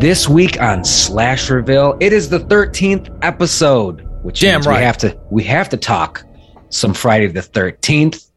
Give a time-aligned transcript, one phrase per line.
[0.00, 4.78] This week on Slasherville, it is the 13th episode, which Damn means right.
[4.78, 6.24] we have to we have to talk
[6.70, 8.30] some Friday the 13th.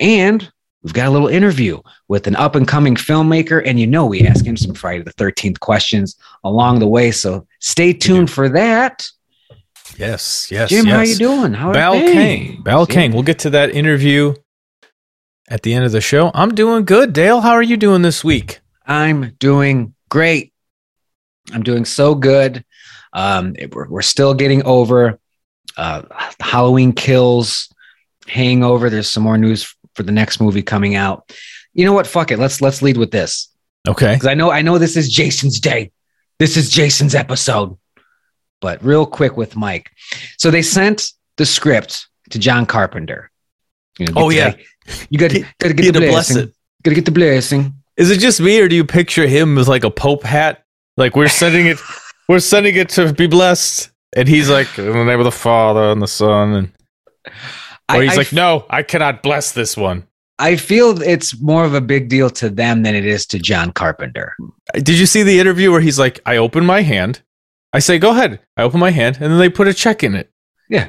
[0.00, 0.50] And
[0.82, 3.62] we've got a little interview with an up and coming filmmaker.
[3.64, 7.12] And you know, we ask him some Friday the 13th questions along the way.
[7.12, 9.06] So stay tuned for that.
[9.96, 10.96] Yes, yes, Jim, yes.
[10.96, 11.52] how you doing?
[11.52, 11.92] How are Bal?
[12.00, 12.62] Kang.
[12.64, 12.94] Bal See?
[12.94, 13.12] Kang.
[13.12, 14.34] We'll get to that interview
[15.46, 16.32] at the end of the show.
[16.34, 17.12] I'm doing good.
[17.12, 18.58] Dale, how are you doing this week?
[18.84, 20.49] I'm doing great.
[21.52, 22.64] I'm doing so good.
[23.12, 25.18] Um, it- we're, we're still getting over
[25.76, 26.02] uh,
[26.40, 27.68] Halloween Kills,
[28.28, 28.90] Hangover.
[28.90, 31.32] There's some more news for the next movie coming out.
[31.74, 32.06] You know what?
[32.06, 32.38] Fuck it.
[32.38, 33.48] Let's let's lead with this
[33.88, 34.14] Okay.
[34.14, 35.92] because I know I know this is Jason's day.
[36.38, 37.76] This is Jason's episode.
[38.60, 39.90] But real quick with Mike.
[40.36, 43.30] So they sent the script to John Carpenter.
[43.98, 44.54] You know, Oh, yeah.
[45.08, 46.36] You got to get had the blessing.
[46.38, 46.54] it.
[46.82, 47.72] Got to get the blessing.
[47.96, 50.64] Is it just me, or do you picture him with like a pope hat?
[51.00, 51.78] Like we're sending it,
[52.28, 55.90] we're sending it to be blessed, and he's like, in the name of the Father
[55.90, 56.72] and the Son, and
[57.92, 60.06] or he's I like, no, I cannot bless this one.
[60.38, 63.72] I feel it's more of a big deal to them than it is to John
[63.72, 64.36] Carpenter.
[64.74, 67.22] Did you see the interview where he's like, I open my hand,
[67.72, 70.14] I say, go ahead, I open my hand, and then they put a check in
[70.14, 70.30] it.
[70.68, 70.88] Yeah.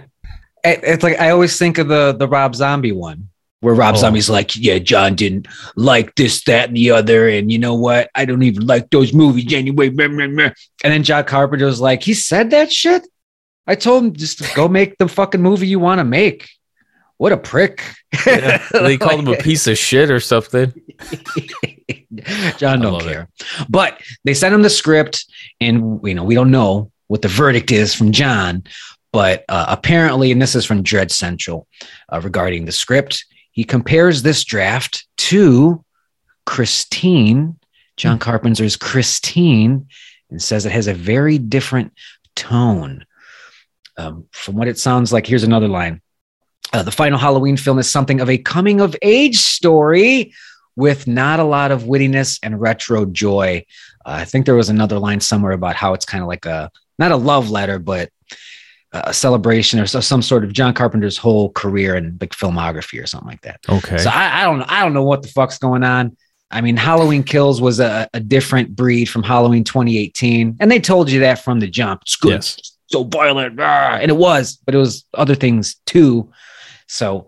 [0.64, 3.30] It- It's like I always think of the the Rob Zombie one
[3.62, 4.00] where Rob Oh.
[4.00, 8.10] Zombie's like, yeah, John didn't like this, that, and the other, and you know what?
[8.14, 9.90] I don't even like those movies anyway.
[9.90, 10.52] meh, meh, meh."
[10.84, 13.08] And then John Carpenter was like, he said that shit.
[13.68, 16.50] I told him just to go make the fucking movie you want to make.
[17.18, 17.84] What a prick.
[18.26, 20.74] Yeah, they called him a piece of shit or something.
[22.58, 23.12] John don't love it.
[23.14, 23.30] care.
[23.70, 25.26] But they sent him the script,
[25.60, 28.64] and you know we don't know what the verdict is from John.
[29.14, 31.68] But uh, apparently, and this is from Dread Central
[32.12, 35.84] uh, regarding the script, he compares this draft to
[36.46, 37.58] Christine,
[37.98, 39.88] John Carpenter's Christine,
[40.30, 41.94] and says it has a very different
[42.36, 43.06] tone.
[43.98, 46.02] Um, from what it sounds like, here's another line.
[46.74, 50.34] Uh, the final Halloween film is something of a coming of age story
[50.78, 53.66] with not a lot of wittiness and retro joy.
[54.06, 56.72] Uh, I think there was another line somewhere about how it's kind of like a
[56.98, 58.10] not a love letter, but
[58.94, 63.30] a celebration or some sort of John Carpenter's whole career and like filmography or something
[63.30, 63.62] like that.
[63.70, 63.98] Okay.
[63.98, 66.18] So I, I don't I don't know what the fuck's going on.
[66.54, 71.10] I mean, Halloween Kills was a, a different breed from Halloween 2018, and they told
[71.10, 72.02] you that from the jump.
[72.02, 72.74] It's good, Yes.
[72.88, 76.30] so violent, ah, and it was, but it was other things too.
[76.88, 77.28] So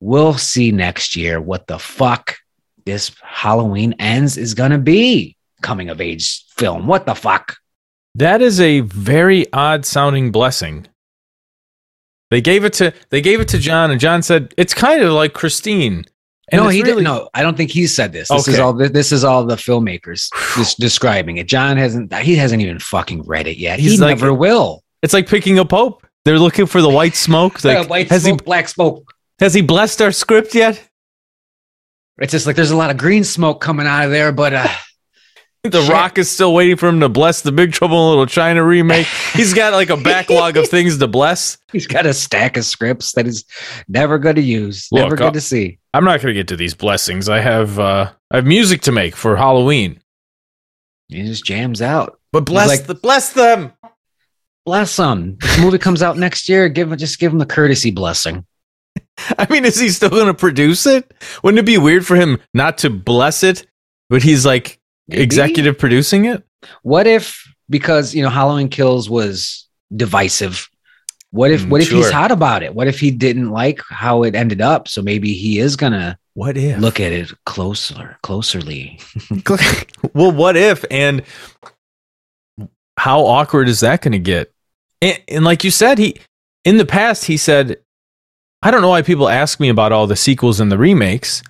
[0.00, 2.34] we'll see next year what the fuck
[2.84, 5.36] this Halloween ends is gonna be.
[5.62, 6.86] Coming of age film.
[6.88, 7.56] What the fuck?
[8.18, 10.86] That is a very odd sounding blessing.
[12.30, 15.12] They gave it to they gave it to John, and John said it's kind of
[15.12, 16.04] like Christine.
[16.50, 17.04] And no, he really- didn't.
[17.04, 18.28] No, I don't think he said this.
[18.28, 18.72] This is all.
[18.72, 21.46] This is all the filmmakers just describing it.
[21.46, 22.12] John hasn't.
[22.14, 23.78] He hasn't even fucking read it yet.
[23.78, 24.82] He's he like- never will.
[25.02, 26.04] It's like picking a pope.
[26.24, 27.62] They're looking for the white smoke.
[27.64, 29.14] Like, Uh, white has smoke, black smoke.
[29.38, 30.82] he has he blessed our script yet?
[32.20, 34.68] It's just like there's a lot of green smoke coming out of there, but uh,
[35.78, 35.92] The Shit.
[35.92, 39.06] Rock is still waiting for him to bless the Big Trouble in Little China remake.
[39.34, 41.58] He's got like a backlog of things to bless.
[41.72, 43.44] he's got a stack of scripts that he's
[43.88, 45.78] never going to use, Look, never uh, going to see.
[45.92, 47.28] I'm not going to get to these blessings.
[47.28, 50.00] I have uh, I have music to make for Halloween.
[51.08, 52.18] He just jams out.
[52.32, 53.72] But bless like- the bless them.
[54.64, 55.38] Bless him.
[55.42, 58.44] If the movie comes out next year, give him just give him the courtesy blessing.
[59.38, 61.12] I mean, is he still going to produce it?
[61.42, 63.66] Wouldn't it be weird for him not to bless it,
[64.10, 64.77] but he's like
[65.08, 65.22] Maybe?
[65.22, 66.44] executive producing it?
[66.82, 70.68] What if because you know Halloween Kills was divisive?
[71.30, 72.74] What if Mm, what if he's hot about it?
[72.74, 74.88] What if he didn't like how it ended up?
[74.88, 76.78] So maybe he is gonna What if?
[76.78, 79.00] look at it closer, closerly.
[80.14, 80.84] well, what if?
[80.90, 81.22] And
[82.96, 84.50] how awkward is that going to get?
[85.00, 86.16] And, and like you said, he
[86.64, 87.76] in the past he said,
[88.62, 91.42] "I don't know why people ask me about all the sequels and the remakes.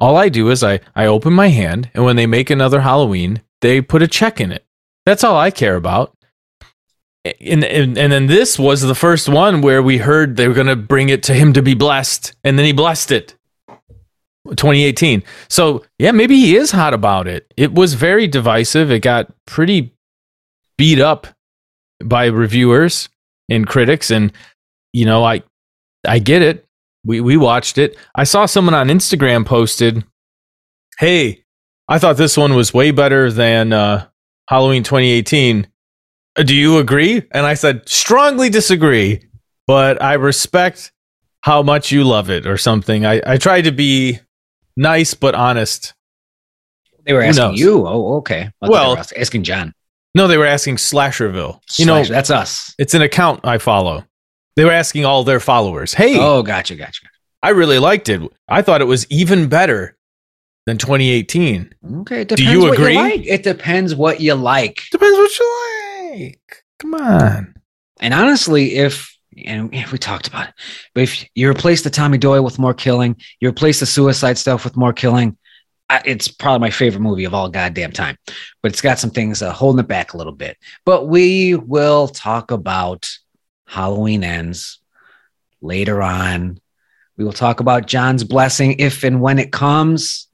[0.00, 3.42] All I do is I I open my hand, and when they make another Halloween,
[3.60, 4.64] they put a check in it.
[5.06, 6.16] That's all I care about."
[7.24, 10.66] And, and and then this was the first one where we heard they were going
[10.66, 13.36] to bring it to him to be blessed, and then he blessed it.
[14.48, 15.22] 2018.
[15.48, 17.52] So, yeah, maybe he is hot about it.
[17.58, 18.90] It was very divisive.
[18.90, 19.94] It got pretty
[20.78, 21.26] beat up
[22.02, 23.10] by reviewers
[23.50, 24.32] and critics and
[24.92, 25.42] you know, I
[26.06, 26.66] I get it.
[27.04, 27.96] We we watched it.
[28.14, 30.04] I saw someone on Instagram posted,
[30.98, 31.44] "Hey,
[31.88, 34.06] I thought this one was way better than uh
[34.48, 35.66] Halloween 2018.
[36.38, 39.22] Uh, Do you agree?" And I said, "Strongly disagree,
[39.66, 40.92] but I respect
[41.42, 44.18] how much you love it or something." I I tried to be
[44.76, 45.94] nice but honest.
[47.06, 47.86] They were asking you.
[47.88, 48.50] Oh, okay.
[48.62, 49.72] I Well- asking John.
[50.14, 51.60] No, they were asking Slasherville.
[51.78, 52.74] You know, that's us.
[52.78, 54.04] it's an account I follow.
[54.56, 57.06] They were asking all their followers, "Hey, Oh, gotcha, gotcha.
[57.42, 58.20] I really liked it.
[58.48, 59.96] I thought it was even better
[60.66, 62.96] than 2018." Okay, it Do depends you what agree?
[62.96, 63.26] like.
[63.26, 64.82] It depends what you like.
[64.90, 66.64] Depends what you like.
[66.80, 67.54] Come on.
[68.00, 69.14] And honestly, if
[69.46, 70.54] and we talked about it,
[70.94, 74.64] but if you replace the Tommy Doyle with more killing, you replace the suicide stuff
[74.64, 75.36] with more killing,
[76.04, 78.16] it's probably my favorite movie of all goddamn time.
[78.62, 80.56] But it's got some things uh, holding it back a little bit.
[80.84, 83.08] But we will talk about
[83.70, 84.80] Halloween ends
[85.60, 86.60] later on.
[87.16, 90.28] We will talk about John's blessing if and when it comes.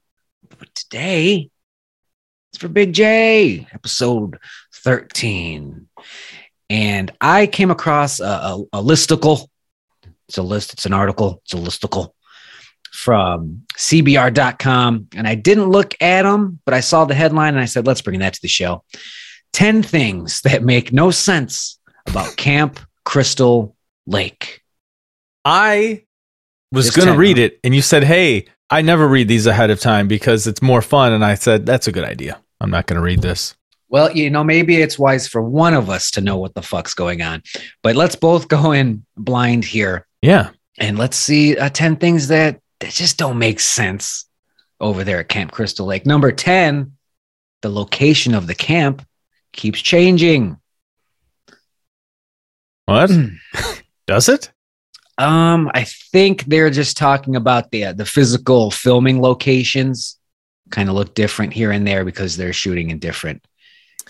[0.57, 1.49] But today,
[2.49, 4.39] it's for Big J, episode
[4.73, 5.87] 13
[6.69, 9.47] and I came across a, a, a listicle.
[10.27, 12.11] It's a list, it's an article, it's a listicle
[12.91, 15.07] from CBR.com.
[15.15, 18.01] And I didn't look at them, but I saw the headline and I said, let's
[18.01, 18.83] bring that to the show.
[19.53, 23.73] 10 things that make no sense about Camp Crystal
[24.05, 24.61] Lake.
[25.45, 26.03] I
[26.73, 29.79] was going to read it and you said, "Hey, I never read these ahead of
[29.79, 32.37] time because it's more fun." And I said, "That's a good idea.
[32.59, 33.55] I'm not going to read this."
[33.87, 36.93] Well, you know, maybe it's wise for one of us to know what the fuck's
[36.93, 37.43] going on,
[37.81, 40.49] but let's both go in blind here Yeah.
[40.77, 44.25] and let's see uh, 10 things that, that just don't make sense
[44.81, 46.05] over there at Camp Crystal Lake.
[46.05, 46.91] Number 10,
[47.61, 49.07] the location of the camp
[49.53, 50.57] keeps changing.
[52.87, 53.11] What?
[54.07, 54.51] Does it?
[55.17, 60.17] Um, I think they're just talking about the uh, the physical filming locations
[60.69, 63.45] kind of look different here and there because they're shooting in different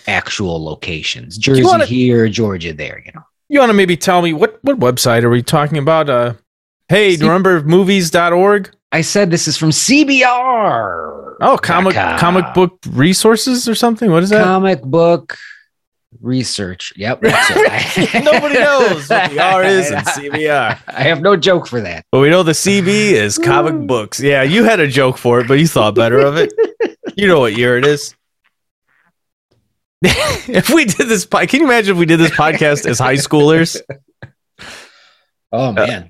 [0.07, 1.37] actual locations.
[1.37, 3.23] Jersey wanna- here, Georgia there, you know.
[3.49, 6.09] You want to maybe tell me what what website are we talking about?
[6.09, 6.33] Uh
[6.89, 8.71] Hey, do you remember movies.org?
[8.91, 11.35] I said this is from CBR.
[11.41, 12.17] Oh, comic com.
[12.19, 14.09] comic book resources or something.
[14.11, 14.43] What is that?
[14.43, 15.37] comic book
[16.21, 16.93] research.
[16.95, 17.21] Yep.
[17.23, 20.79] Nobody knows what the R is in CBR.
[20.87, 22.05] I have no joke for that.
[22.11, 24.19] But we know the CB is comic books.
[24.19, 26.53] Yeah, you had a joke for it, but you thought better of it.
[27.15, 28.15] You know what year it is.
[30.03, 33.15] if we did this, po- can you imagine if we did this podcast as high
[33.15, 33.81] schoolers?
[35.51, 36.05] Oh man.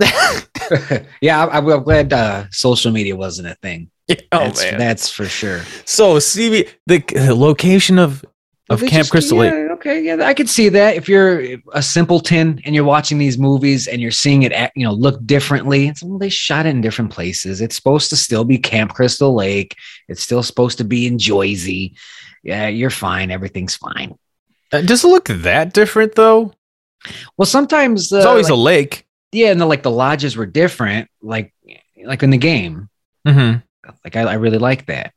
[1.21, 3.89] yeah, I, I'm glad uh, social media wasn't a thing.
[4.09, 5.61] oh that's, that's for sure.
[5.85, 8.25] So CB, the, the location of
[8.69, 9.71] of Camp just- Crystal yeah, Lake.
[9.77, 10.95] Okay, yeah, I could see that.
[10.95, 14.83] If you're a simpleton and you're watching these movies and you're seeing it, act, you
[14.85, 15.87] know, look differently.
[15.87, 17.61] It's, well, they shot it in different places.
[17.61, 19.75] It's supposed to still be Camp Crystal Lake.
[20.09, 21.93] It's still supposed to be in Joyzy.
[22.43, 23.29] Yeah, you're fine.
[23.31, 24.17] Everything's fine.
[24.71, 26.53] Uh, Does it look that different though?
[27.37, 29.07] Well, sometimes uh, It's always like- a lake.
[29.31, 31.53] yeah, and the, like the lodges were different, like
[32.03, 32.89] like in the game.
[33.27, 33.59] Mm-hmm.
[34.03, 35.13] Like I, I really like that.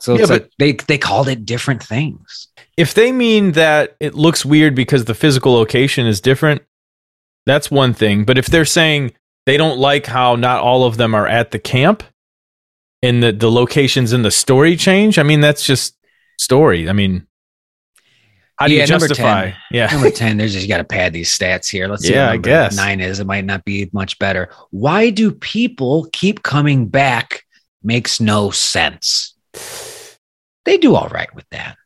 [0.00, 2.48] So Yeah, it's but- like they they called it different things.
[2.76, 6.62] If they mean that it looks weird because the physical location is different,
[7.46, 8.24] that's one thing.
[8.24, 9.12] But if they're saying
[9.46, 12.02] they don't like how not all of them are at the camp
[13.02, 15.96] and the, the locations in the story change, I mean, that's just
[16.38, 16.88] story.
[16.88, 17.26] I mean,
[18.56, 19.50] how do Yeah, you number justify?
[19.50, 19.56] 10.
[19.70, 19.86] Yeah.
[19.92, 21.88] Number ten, there's just you got to pad these stats here.
[21.88, 22.14] Let's see.
[22.14, 22.76] Yeah, what I guess.
[22.76, 23.20] nine is.
[23.20, 24.48] It might not be much better.
[24.70, 27.42] Why do people keep coming back?
[27.82, 29.34] Makes no sense.
[30.64, 31.76] They do all right with that.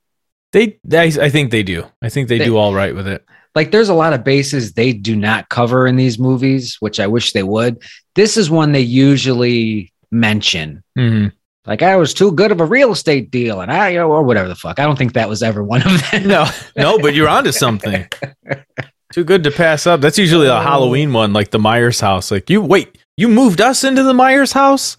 [0.52, 1.84] They, I, I think they do.
[2.02, 3.24] I think they, They- do all right with it.
[3.56, 7.08] Like there's a lot of bases they do not cover in these movies, which I
[7.08, 7.82] wish they would.
[8.14, 10.84] This is one they usually mention.
[10.96, 11.26] hmm
[11.66, 14.54] Like I was too good of a real estate deal, and I or whatever the
[14.54, 14.78] fuck.
[14.78, 16.28] I don't think that was ever one of them.
[16.28, 18.06] No, no, but you're onto something.
[19.12, 20.00] Too good to pass up.
[20.00, 20.60] That's usually a Oh.
[20.60, 22.30] Halloween one, like the Myers house.
[22.30, 24.96] Like you wait, you moved us into the Myers house?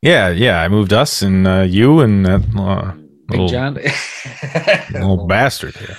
[0.00, 2.92] Yeah, yeah, I moved us and uh, you and that uh,
[3.26, 3.74] Big little, John,
[4.92, 5.96] little bastard here.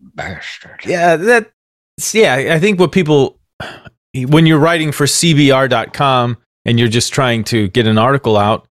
[0.00, 0.80] bastard.
[0.84, 1.50] Yeah, that.
[2.12, 3.38] Yeah, I think what people
[4.14, 8.66] when you're writing for CBR.com and you're just trying to get an article out,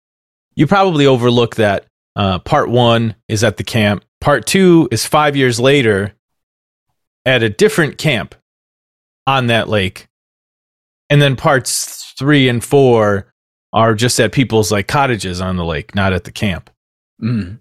[0.54, 1.86] you probably overlook that
[2.16, 6.14] uh, part one is at the camp, part two is five years later
[7.24, 8.34] at a different camp
[9.26, 10.06] on that lake,
[11.10, 13.32] and then parts three and four
[13.72, 16.70] are just at people's like cottages on the lake, not at the camp.
[17.22, 17.58] Mm.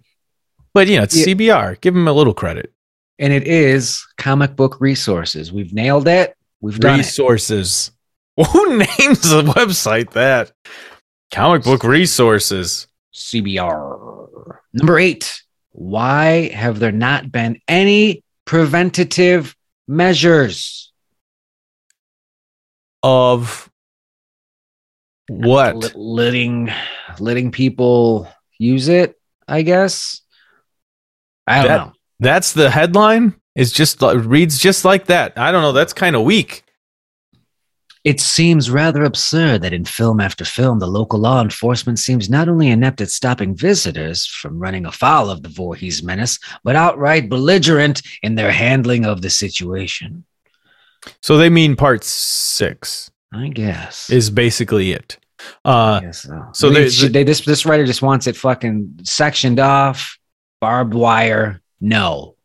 [0.74, 1.26] But you know, it's Yeah.
[1.26, 1.80] CBR.
[1.80, 2.72] Give them a little credit.
[3.18, 5.52] And it is comic book resources.
[5.52, 6.36] We've nailed it.
[6.60, 7.04] We've done it.
[7.04, 7.92] resources.
[8.36, 10.50] Who names a website that?
[11.32, 12.88] Comic book resources.
[13.14, 14.56] CBR.
[14.72, 15.42] Number eight.
[15.70, 19.54] Why have there not been any preventative
[19.86, 20.92] measures?
[23.02, 23.70] Of
[25.28, 25.94] what?
[25.94, 26.70] Letting
[27.18, 28.28] letting people
[28.58, 30.22] use it, I guess.
[31.46, 31.92] I don't That- know.
[32.20, 33.34] That's the headline.
[33.56, 35.32] It's just reads just like that.
[35.36, 35.72] I don't know.
[35.72, 36.62] That's kind of weak.
[38.04, 42.48] It seems rather absurd that in film after film, the local law enforcement seems not
[42.50, 48.02] only inept at stopping visitors from running afoul of the Voorhees menace, but outright belligerent
[48.22, 50.24] in their handling of the situation.
[51.22, 53.10] So they mean part six.
[53.32, 55.18] I guess is basically it.
[55.64, 56.46] Uh, Yes, so.
[56.52, 60.18] so they, they- they, this this writer just wants it fucking sectioned off,
[60.64, 61.60] barbed wire.
[61.78, 62.36] No,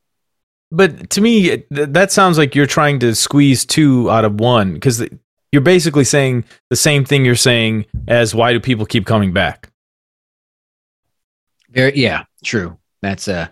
[0.71, 4.73] But to me, th- that sounds like you're trying to squeeze two out of one
[4.73, 5.01] because
[5.53, 9.71] you're basically saying the same thing you're saying as why do people keep coming back?
[11.69, 12.77] Very, yeah, true.
[13.01, 13.47] That's uh,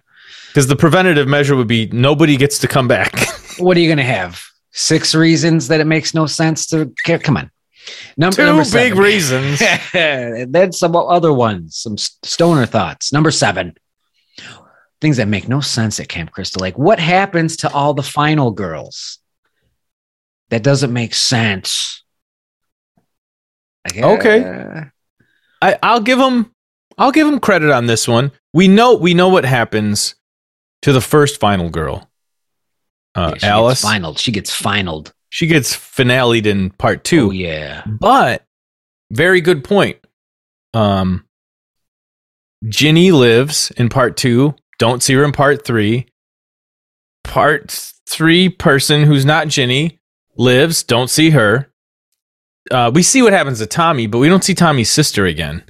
[0.50, 3.14] Because the preventative measure would be nobody gets to come back.
[3.60, 4.44] what are you gonna have?
[4.72, 7.20] Six reasons that it makes no sense to care.
[7.20, 7.50] Come on,
[8.18, 9.62] number Two number big reasons.
[9.94, 13.14] and then some other ones, some stoner thoughts.
[13.14, 13.74] Number seven,
[15.02, 16.78] things that make no sense at Camp Crystal Lake.
[16.78, 19.20] What happens to all the final girls?
[20.50, 22.04] That doesn't make sense.
[23.86, 24.44] Like, Okay.
[24.44, 24.84] uh,
[25.62, 26.54] I, I'll give them
[26.98, 28.32] I'll give them credit on this one.
[28.54, 30.16] We know we know what happens
[30.82, 32.10] to the first final girl.
[33.16, 33.84] Uh, yeah, Alice.
[33.84, 34.18] Finaled.
[34.20, 35.12] She gets finaled.
[35.30, 37.28] She gets finale'd in part two.
[37.28, 37.84] Oh, yeah.
[37.86, 38.46] But
[39.12, 39.98] very good point.
[40.74, 41.26] Um
[42.68, 44.56] Ginny lives in part two.
[44.80, 46.08] Don't see her in part three.
[47.24, 47.72] Part
[48.10, 50.00] three person who's not Ginny
[50.38, 50.84] lives.
[50.84, 51.72] Don't see her.
[52.72, 55.64] Uh, we see what happens to Tommy, but we don't see Tommy's sister again.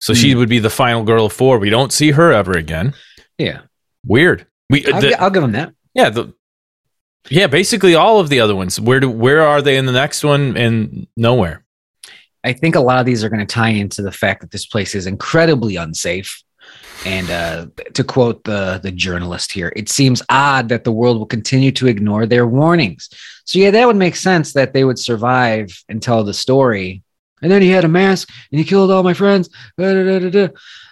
[0.00, 0.38] So she Hmm.
[0.38, 1.58] would be the final girl of four.
[1.58, 2.94] We don't see her ever again.
[3.38, 3.60] Yeah.
[4.06, 4.46] Weird.
[4.70, 5.72] We I'll, the- gi- I'll give them that.
[5.94, 6.32] yeah the
[7.28, 8.78] yeah basically all of the other ones.
[8.80, 10.56] Where do where are they in the next one?
[10.56, 11.64] And nowhere.
[12.46, 14.66] I think a lot of these are going to tie into the fact that this
[14.66, 16.42] place is incredibly unsafe.
[17.04, 21.26] And uh, to quote the the journalist here, it seems odd that the world will
[21.26, 23.08] continue to ignore their warnings.
[23.44, 27.02] So yeah, that would make sense that they would survive and tell the story.
[27.42, 29.50] And then he had a mask and he killed all my friends.
[29.76, 30.48] Da, da, da.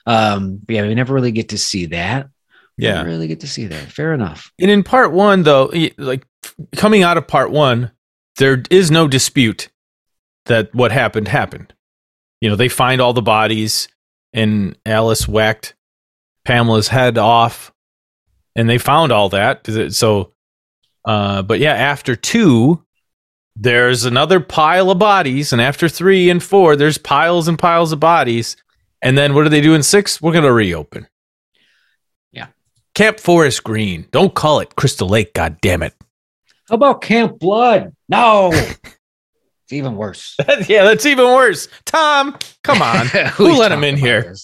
[0.07, 2.29] Um, but yeah, we never really get to see that.
[2.77, 2.95] Yeah.
[2.95, 3.91] Never really get to see that.
[3.91, 4.53] Fair enough.
[4.61, 6.27] And in part one, though, like
[6.77, 7.93] coming out of part one,
[8.37, 9.69] there is no dispute
[10.47, 11.73] that what happened happened.
[12.41, 13.89] You know, they find all the bodies,
[14.33, 15.75] and Alice whacked
[16.45, 17.73] Pamela's head off,
[18.55, 19.67] and they found all that.
[19.93, 20.33] So,
[21.05, 22.85] uh, but yeah, after two,
[23.57, 28.01] there's another pile of bodies, and after three and four, there's piles and piles of
[28.01, 28.57] bodies.
[29.01, 30.21] And then what do they do in six?
[30.21, 31.07] We're gonna reopen.
[32.33, 32.49] Yeah.
[32.95, 34.07] Camp Forest Green.
[34.11, 35.35] Don't call it Crystal Lake.
[35.35, 35.95] God damn it.
[36.69, 37.95] How about Camp Blood?
[38.09, 38.51] No,
[39.65, 40.37] it's even worse.
[40.69, 41.69] yeah, that's even worse.
[41.87, 43.07] Tom, come on.
[43.35, 44.35] Who let him in here?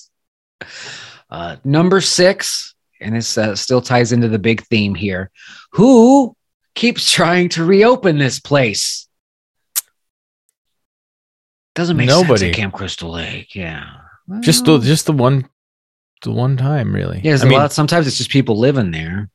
[1.31, 5.31] Uh, number six, and this uh, still ties into the big theme here.
[5.73, 6.35] Who
[6.75, 9.07] keeps trying to reopen this place?
[11.75, 12.49] Doesn't make sense Nobody.
[12.51, 13.55] at Camp Crystal Lake.
[13.55, 13.85] Yeah,
[14.41, 15.49] just the just the one
[16.23, 17.21] the one time really.
[17.23, 17.33] yeah.
[17.41, 17.73] I a mean, lot.
[17.73, 19.31] Sometimes it's just people living there.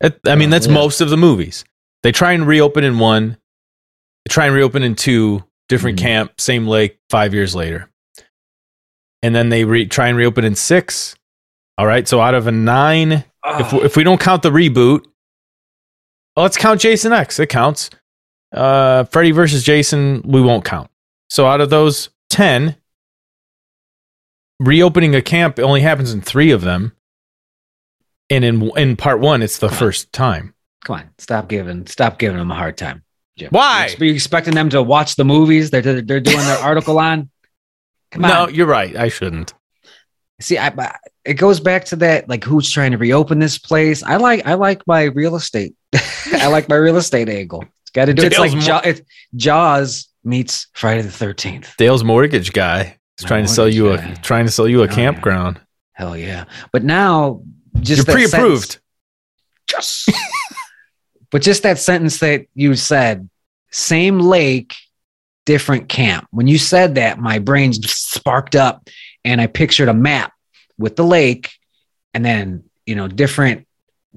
[0.00, 0.72] it- I mean that's Yeah.
[0.74, 1.64] most of the movies.
[2.02, 3.36] They try and reopen in one,
[4.28, 6.02] try and reopen in two, different Mhm.
[6.02, 7.90] camp, same lake, five years later.
[9.22, 11.14] And then they re- try and reopen in six.
[11.78, 12.06] All right.
[12.06, 13.24] So out of a nine, if,
[13.74, 15.04] Oh, if we don't count the reboot,
[16.36, 17.38] well, let's count Jason X.
[17.38, 17.90] It counts.
[18.52, 20.90] Uh, Freddy versus Jason, we won't count.
[21.30, 22.76] So out of those 10,
[24.60, 26.92] reopening a camp only happens in three of them.
[28.30, 29.78] And in in part one, it's the Come on.
[29.78, 30.54] first time.
[30.84, 33.02] come on, stop giving, stop giving them a hard time.
[33.36, 33.48] Jim.
[33.50, 33.94] Why?
[33.98, 37.30] Are you expecting them to watch the movies they're they're, doing their article on?
[38.12, 38.30] Come on.
[38.30, 38.94] No, you're right.
[38.96, 39.52] I shouldn't.
[40.40, 44.02] See, I, I- it goes back to that, like who's trying to reopen this place.
[44.02, 45.74] I like, I like my real estate.
[46.34, 47.64] I like my real estate angle.
[47.82, 48.24] It's got to do.
[48.24, 49.00] It's like Jaw, it's
[49.34, 51.74] Jaws meets Friday the Thirteenth.
[51.78, 54.84] Dale's mortgage guy is trying to sell you a trying to sell you a Oh,
[54.90, 54.94] yeah.
[54.94, 55.60] campground.
[55.94, 56.44] Hell yeah!
[56.72, 57.40] But now,
[57.80, 58.80] just You're pre-approved.
[59.72, 60.06] Yes.
[61.34, 63.28] but just that sentence that you said,
[63.72, 64.72] same lake,
[65.44, 66.28] different camp.
[66.30, 68.88] When you said that, my brain sparked up,
[69.24, 70.32] and I pictured a map
[70.78, 71.50] with the lake,
[72.14, 73.66] and then you know different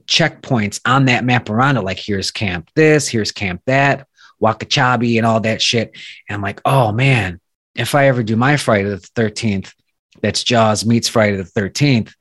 [0.05, 1.81] checkpoints on that map around it.
[1.81, 4.07] Like here's camp this, here's camp that,
[4.39, 5.97] Wakachabi, and all that shit.
[6.29, 7.41] And I'm like, oh man,
[7.73, 9.73] if I ever do my Friday the Thirteenth,
[10.21, 12.13] that's Jaws meets Friday the Thirteenth.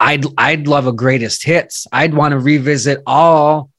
[0.00, 1.86] I'd I'd love a greatest hits.
[1.92, 3.70] I'd want to revisit all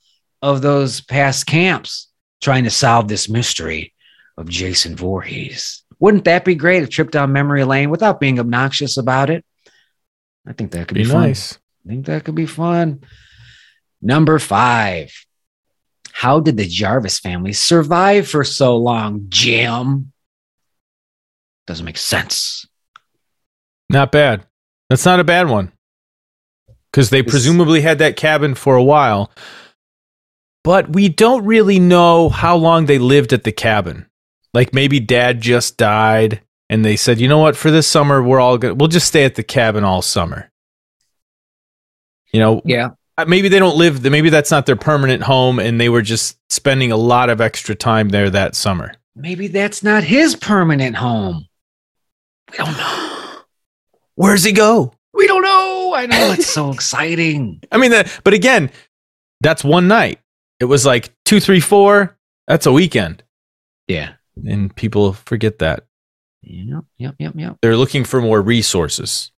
[0.42, 2.08] of those past camps,
[2.42, 3.94] trying to solve this mystery
[4.38, 5.84] of Jason Voorhees.
[6.00, 6.84] Wouldn't that be great?
[6.84, 9.46] A trip down memory lane without being obnoxious about it.
[10.48, 11.22] I think that could be, Be fun.
[11.22, 11.60] nice.
[11.86, 13.02] I think that could be fun.
[14.02, 15.14] Number five.
[16.14, 20.12] How did the Jarvis family survive for so long, Jim?
[21.68, 22.66] Doesn't make sense.
[23.90, 24.46] Not bad.
[24.90, 25.72] That's not a bad one.
[26.92, 29.32] Because they This- presumably had that cabin for a while.
[30.63, 34.06] But we don't really know how long they lived at the cabin.
[34.53, 38.39] Like maybe dad just died and they said, you know what, for this summer, we're
[38.39, 40.50] all going to, we'll just stay at the cabin all summer.
[42.32, 42.91] You know, Yeah.
[43.18, 46.38] uh, maybe they don't live, maybe that's not their permanent home and they were just
[46.50, 48.94] spending a lot of extra time there that summer.
[49.15, 51.48] Maybe that's not his permanent home.
[52.51, 53.18] We don't know.
[54.15, 54.94] Where's he go?
[55.13, 55.94] We don't know.
[55.94, 56.32] I know.
[56.32, 57.62] It's so exciting.
[57.72, 58.70] I mean, that, but again,
[59.41, 60.20] that's one night.
[60.62, 62.18] It was like two, three, four.
[62.48, 63.24] That's a weekend,
[63.88, 64.13] Yeah.
[64.46, 65.86] and people forget that
[66.44, 66.84] Yep.
[66.98, 67.15] Yep.
[67.20, 67.34] Yep.
[67.36, 67.58] Yep.
[67.62, 69.32] they're looking for more resources.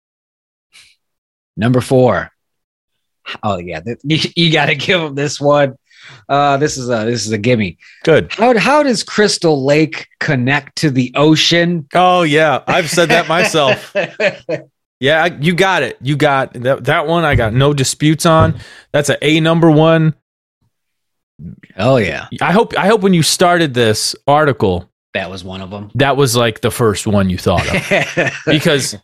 [1.57, 2.31] Number four.
[3.43, 5.77] Oh yeah, you, you got to give him this one.
[6.29, 7.79] Uh, this is a this is a gimme.
[8.03, 8.33] Good.
[8.33, 11.87] How how does Crystal Lake connect to the ocean?
[11.95, 13.95] Oh yeah, I've said that myself.
[15.01, 15.99] Yeah, you got it.
[16.01, 16.85] You got that.
[16.85, 18.61] That one I got no disputes on.
[18.93, 20.15] That's a A number one.
[21.77, 22.77] Oh yeah, I hope.
[22.77, 25.91] I hope when you started this article, that was one of them.
[25.95, 28.33] that was like the first one you thought of.
[28.47, 28.97] because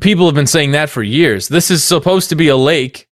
[0.00, 1.48] people have been saying that for years.
[1.48, 3.08] This is supposed to be a lake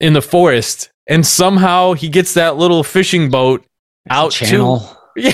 [0.00, 3.64] in the forest, and somehow he gets that little fishing boat
[4.10, 4.46] out to.
[4.46, 4.90] channel.
[5.16, 5.30] Yeah,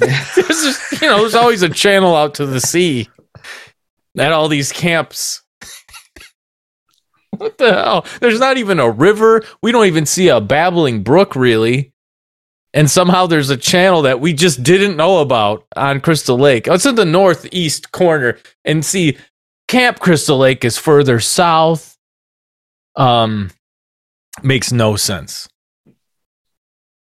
[0.00, 3.08] there's just, you know, there's always a channel out to the sea
[4.18, 5.42] at all these camps.
[7.40, 8.06] What the hell?
[8.20, 9.42] There's not even a river.
[9.62, 11.92] We don't even see a babbling brook, really.
[12.72, 16.68] And somehow there's a channel that we just didn't know about on Crystal Lake.
[16.68, 18.38] It's in the northeast corner.
[18.64, 19.16] And see,
[19.66, 21.96] Camp Crystal Lake is further south.
[22.94, 23.50] Um,
[24.42, 25.48] makes no sense.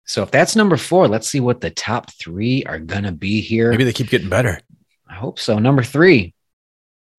[0.05, 3.69] So if that's number four, let's see what the top three are gonna be here.
[3.69, 4.59] Maybe they keep getting better.
[5.07, 5.59] I hope so.
[5.59, 6.32] Number three.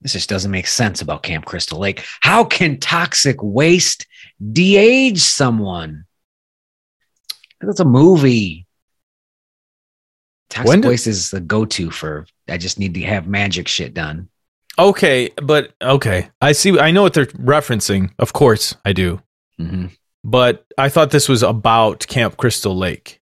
[0.00, 2.04] This just doesn't make sense about Camp Crystal Lake.
[2.20, 4.06] How can toxic waste
[4.52, 6.04] de-age someone?
[7.60, 8.66] That's a movie.
[10.50, 13.94] Toxic When did- waste is the go-to for I just need to have magic shit
[13.94, 14.28] done.
[14.78, 16.28] Okay, but okay.
[16.42, 18.10] I see I know what they're referencing.
[18.18, 19.22] Of course, I do.
[19.58, 19.90] Mhm.
[20.22, 23.20] But I thought this was about Camp Crystal Lake.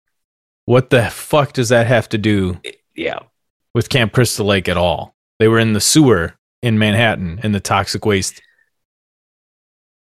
[0.67, 2.61] What the fuck does that have to do
[2.95, 3.21] Yeah.
[3.75, 5.17] with Camp Crystal Lake at all?
[5.39, 8.43] They were in the sewer in Manhattan and the toxic waste.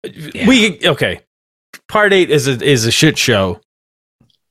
[0.05, 0.47] Yeah.
[0.47, 1.21] We okay.
[1.89, 3.61] Part 8 is a is a shit show.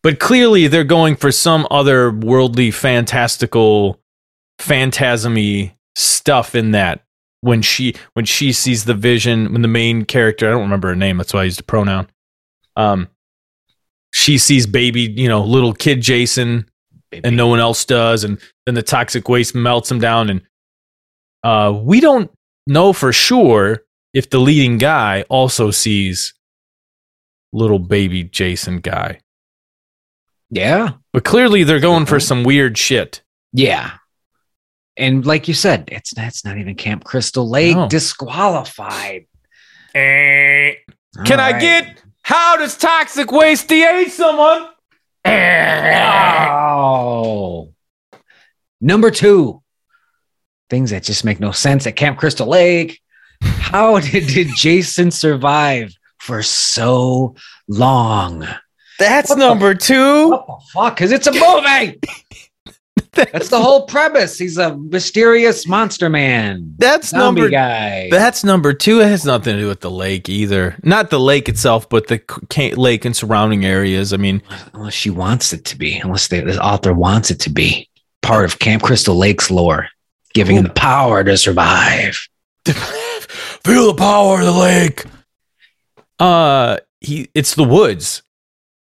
[0.02, 4.00] But clearly they're going for some other worldly fantastical
[4.60, 7.04] phantasmy stuff in that
[7.42, 10.96] when she when she sees the vision when the main character I don't remember her
[10.96, 12.08] name that's why I used a pronoun
[12.76, 13.08] um
[14.12, 16.70] she sees baby you know little kid Jason
[17.12, 17.26] baby.
[17.26, 20.42] and no one else does and then the toxic waste melts him down and
[21.44, 22.32] uh we don't
[22.68, 26.34] know for sure if the leading guy also sees
[27.54, 29.20] little baby Jason guy
[30.52, 30.94] yeah.
[31.14, 33.22] but clearly they're going for some weird shit
[33.54, 33.92] Yeah.
[34.98, 37.88] And like you said, it's that's not even Camp Crystal Lake No.
[37.88, 39.28] disqualified.
[39.96, 40.74] Eh.
[41.26, 44.68] Can All I get how does toxic waste de-age someone?
[46.52, 47.74] Oh.
[48.82, 49.62] Number two,
[50.70, 53.00] things that just make no sense at Camp Crystal Lake.
[53.42, 57.36] How did, did Jason survive for so
[57.68, 58.48] long?
[59.00, 60.30] That's What the- number two.
[60.30, 60.96] What the fuck?
[60.96, 62.00] Because it's a movie.
[63.14, 64.38] That's the whole premise.
[64.38, 66.76] He's a mysterious monster man.
[66.78, 67.50] That's Zombie number.
[67.52, 68.08] guy.
[68.12, 69.02] That's number two.
[69.02, 70.78] It has nothing to do with the lake either.
[70.84, 72.22] Not the lake itself, but the
[72.78, 74.14] lake and surrounding areas.
[74.14, 74.42] I mean,
[74.74, 77.90] unless she wants it to be, unless the, the author wants it to be
[78.22, 79.88] part of Camp Crystal Lake's lore,
[80.34, 82.28] giving him the power to survive.
[82.66, 85.06] feel the power of the lake.
[86.20, 87.30] Uh, he.
[87.34, 88.24] It's the woods.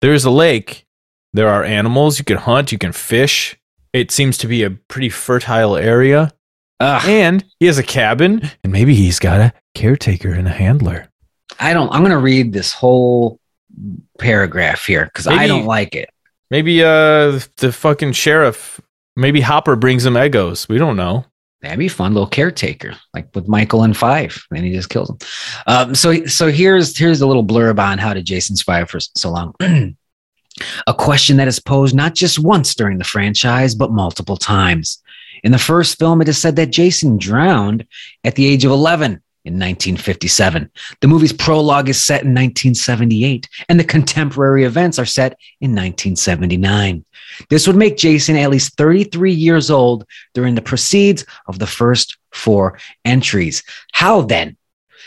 [0.02, 0.86] There's a lake.
[1.34, 2.20] There are animals.
[2.20, 2.72] You can hunt.
[2.72, 3.58] You can fish.
[3.94, 6.32] It seems to be a pretty fertile area.
[6.80, 11.10] Ugh, And he has a cabin, and maybe he's got a caretaker and a handler.
[11.60, 11.92] I don't.
[11.92, 13.40] I'm going to read this whole
[14.18, 16.10] paragraph here because I don't like it.
[16.52, 18.82] Maybe uh the fucking sheriff.
[19.20, 20.70] Maybe Hopper brings him Eggos.
[20.70, 21.26] We don't know.
[21.62, 24.42] That'd be fun little caretaker, like with Michael and Five.
[24.56, 25.18] And he just kills him.
[25.68, 29.30] Um, so, so here's here's a little blurb on how did Jason survive for so
[29.30, 29.54] long.
[30.88, 35.02] a question that is posed not just once during the franchise, but multiple times.
[35.44, 37.86] In the first film, it is said that Jason drowned
[38.24, 40.70] at the age of 11 in 1957.
[41.02, 47.06] The movie's prologue is set in 1978, and the contemporary events are set in 1979.
[47.50, 52.18] This would make Jason at least 33 years old during the proceeds of the first
[52.32, 53.64] four entries.
[53.94, 54.58] How then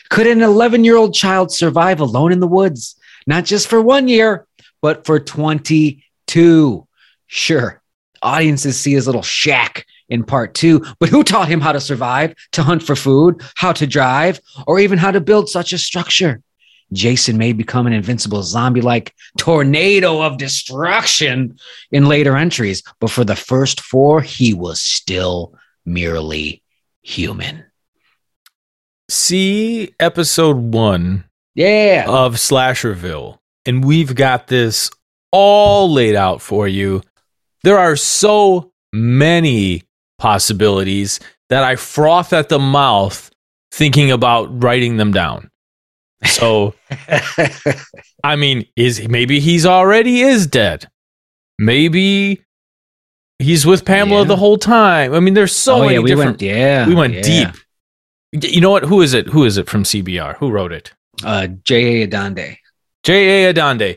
[0.08, 4.08] could an 11 year old child survive alone in the woods, not just for one
[4.08, 4.46] year,
[4.80, 6.86] but for 22?
[7.26, 7.82] Sure,
[8.22, 12.34] audiences see his little shack in part two, but who taught him how to survive,
[12.52, 16.40] to hunt for food, how to drive, or even how to build such a structure?
[16.92, 21.56] Jason may become an invincible zombie like tornado of destruction
[21.90, 25.54] in later entries, but for the first four, he was still
[25.86, 26.62] merely
[27.02, 27.64] human.
[29.08, 32.04] See episode one Yeah.
[32.08, 34.90] of Slasherville, and we've got this
[35.30, 37.02] all laid out for you.
[37.64, 39.82] There are so many
[40.22, 43.28] possibilities that I froth at the mouth
[43.72, 45.50] thinking about writing them down.
[46.24, 46.74] So,
[48.22, 50.88] I mean, is maybe he's already is dead.
[51.58, 52.40] Maybe
[53.40, 54.28] he's with Pamela Yeah.
[54.28, 55.12] the whole time.
[55.12, 56.40] I mean, there's so oh, many yeah, we different.
[56.40, 56.86] went, yeah.
[56.86, 57.22] we went yeah.
[58.30, 58.52] deep.
[58.54, 58.84] You know what?
[58.84, 59.26] Who is it?
[59.26, 60.36] Who is it from CBR?
[60.36, 60.94] Who wrote it?
[61.24, 62.06] Uh, J.A.
[62.06, 62.56] Adonde.
[63.02, 63.52] J.A.
[63.52, 63.96] Adonde.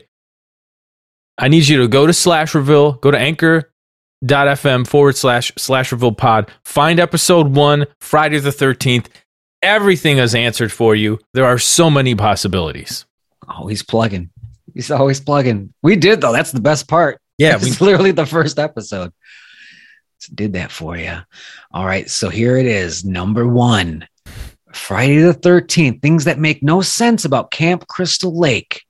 [1.38, 3.18] I need you to go to Slasherville, go to
[4.26, 9.06] anchor.fm forward slash Slasherville pod, find episode one, Friday the 13th.
[9.62, 11.18] Everything is answered for you.
[11.34, 13.06] There are so many possibilities.
[13.48, 14.30] Oh, he's plugging.
[14.74, 15.72] He's always plugging.
[15.82, 16.32] We did, though.
[16.32, 17.20] That's the best part.
[17.38, 19.12] Yeah, it's literally the first episode.
[20.18, 21.18] So did that for you.
[21.72, 22.08] All right.
[22.08, 23.04] So here it is.
[23.04, 24.06] Number one
[24.72, 26.02] Friday the 13th.
[26.02, 28.82] Things that make no sense about Camp Crystal Lake.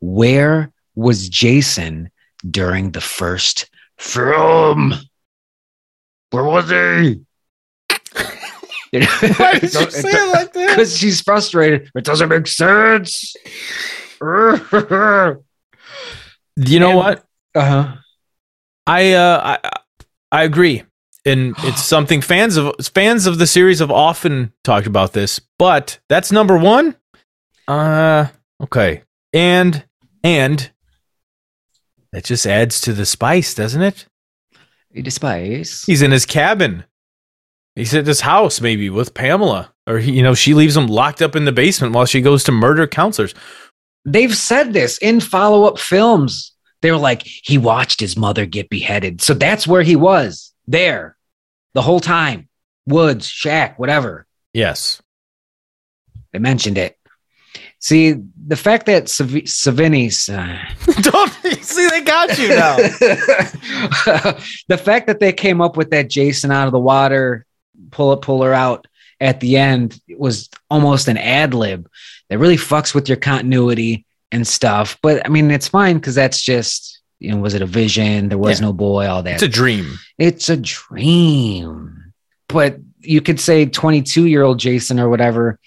[0.00, 2.10] Where was Jason
[2.48, 4.94] during the first film?
[6.30, 7.20] Where was he?
[9.38, 10.68] Why did you say it like that?
[10.70, 11.90] Because she's frustrated.
[11.94, 13.34] It doesn't make sense.
[14.20, 15.42] You
[16.80, 17.24] know And- what?
[17.56, 17.96] huh.
[18.86, 19.70] I uh I
[20.32, 20.84] I agree.
[21.24, 25.98] And it's something fans of fans of the series have often talked about this, but
[26.08, 26.94] that's number 1.
[27.68, 28.26] Uh
[28.62, 29.02] okay.
[29.32, 29.84] And
[30.22, 30.70] and
[32.12, 34.06] that just adds to the spice, doesn't it?
[34.92, 35.84] The spice.
[35.84, 36.84] He's in his cabin.
[37.74, 41.22] He's at his house maybe with Pamela or he, you know, she leaves him locked
[41.22, 43.34] up in the basement while she goes to murder counselors.
[44.04, 46.52] They've said this in follow up films.
[46.82, 49.20] They were like, he watched his mother get beheaded.
[49.20, 51.16] So that's where he was there
[51.74, 52.48] the whole time.
[52.86, 54.26] Woods, shack, whatever.
[54.52, 55.02] Yes.
[56.32, 56.96] They mentioned it.
[57.80, 58.16] See,
[58.46, 60.28] the fact that Sav- Savini's.
[60.28, 60.58] Uh,
[61.02, 62.76] Don't see they got you now.
[64.68, 67.44] the fact that they came up with that Jason out of the water,
[67.90, 68.86] pull it, pull her out
[69.20, 71.88] at the end was almost an ad lib
[72.28, 74.98] that really fucks with your continuity and stuff.
[75.02, 78.28] But I mean, it's fine because that's just you know, was it a vision?
[78.28, 78.66] There was Yeah.
[78.66, 79.06] no boy.
[79.06, 79.34] All that.
[79.34, 79.98] it's a dream.
[80.18, 82.12] it's a dream.
[82.48, 85.58] But you could say 22 year old Jason or whatever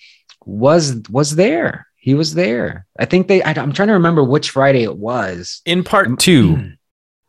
[0.46, 1.88] was was there.
[2.00, 2.88] He was there.
[2.98, 3.44] I think they.
[3.44, 5.62] I, I'm trying to remember which Friday it was.
[5.66, 6.68] In part um, 2, hmm.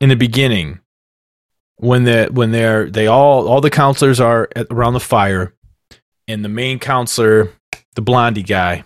[0.01, 0.81] in the beginning
[1.81, 5.55] when the when they're they all all the counselors are at, around the fire
[6.29, 7.51] and the main counselor
[7.95, 8.85] the blondie guy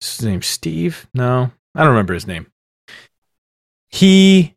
[0.00, 2.46] his name steve no i don't remember his name
[3.88, 4.54] he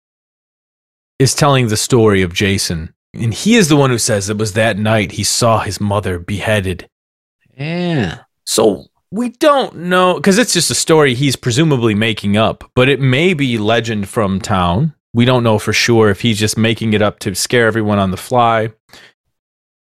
[1.18, 4.54] is telling the story of jason and he is the one who says it was
[4.54, 6.90] that night he saw his mother beheaded
[7.58, 8.20] Yeah.
[8.46, 13.00] so we don't know because it's just a story he's presumably making up, but it
[13.00, 14.94] may be legend from town.
[15.14, 18.12] We don't know for sure if he's just making it up to scare everyone on
[18.12, 18.72] the fly,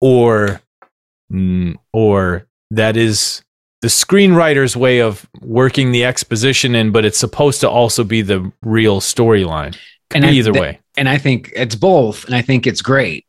[0.00, 0.60] or
[1.32, 3.42] mm, or that is
[3.80, 8.52] the screenwriter's way of working the exposition in, but it's supposed to also be the
[8.62, 9.76] real storyline.
[10.14, 10.80] And either th- way.
[10.96, 13.26] and I think it's both, and I think it's great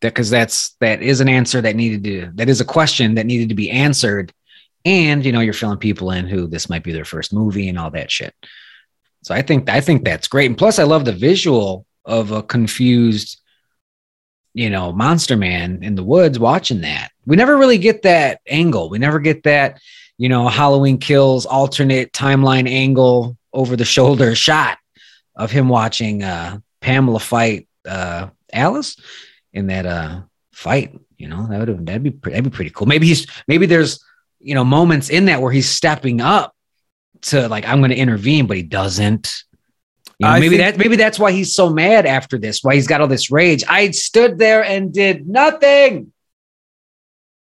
[0.00, 3.48] because that's that is an answer that needed to that is a question that needed
[3.48, 4.32] to be answered,
[4.88, 7.78] and you know you're filling people in who this might be their first movie and
[7.78, 8.34] all that shit.
[9.22, 12.42] So I think I think that's great, and plus I love the visual of a
[12.42, 13.38] confused,
[14.54, 17.10] you know, monster man in the woods watching that.
[17.26, 18.88] We never really get that angle.
[18.88, 19.78] We never get that,
[20.16, 24.78] you know, Halloween kills alternate timeline angle over the shoulder shot
[25.36, 28.96] of him watching uh Pamela fight uh Alice
[29.52, 30.22] in that uh
[30.52, 30.98] fight.
[31.18, 32.86] You know, that would have that'd be that'd be pretty cool.
[32.86, 34.02] Maybe he's maybe there's
[34.40, 36.54] you know moments in that where he's stepping up
[37.22, 39.32] to like I'm going to intervene, but he doesn't.
[40.20, 42.62] You know, maybe think- that maybe that's why he's so mad after this.
[42.62, 43.62] Why he's got all this rage.
[43.68, 46.12] I stood there and did nothing.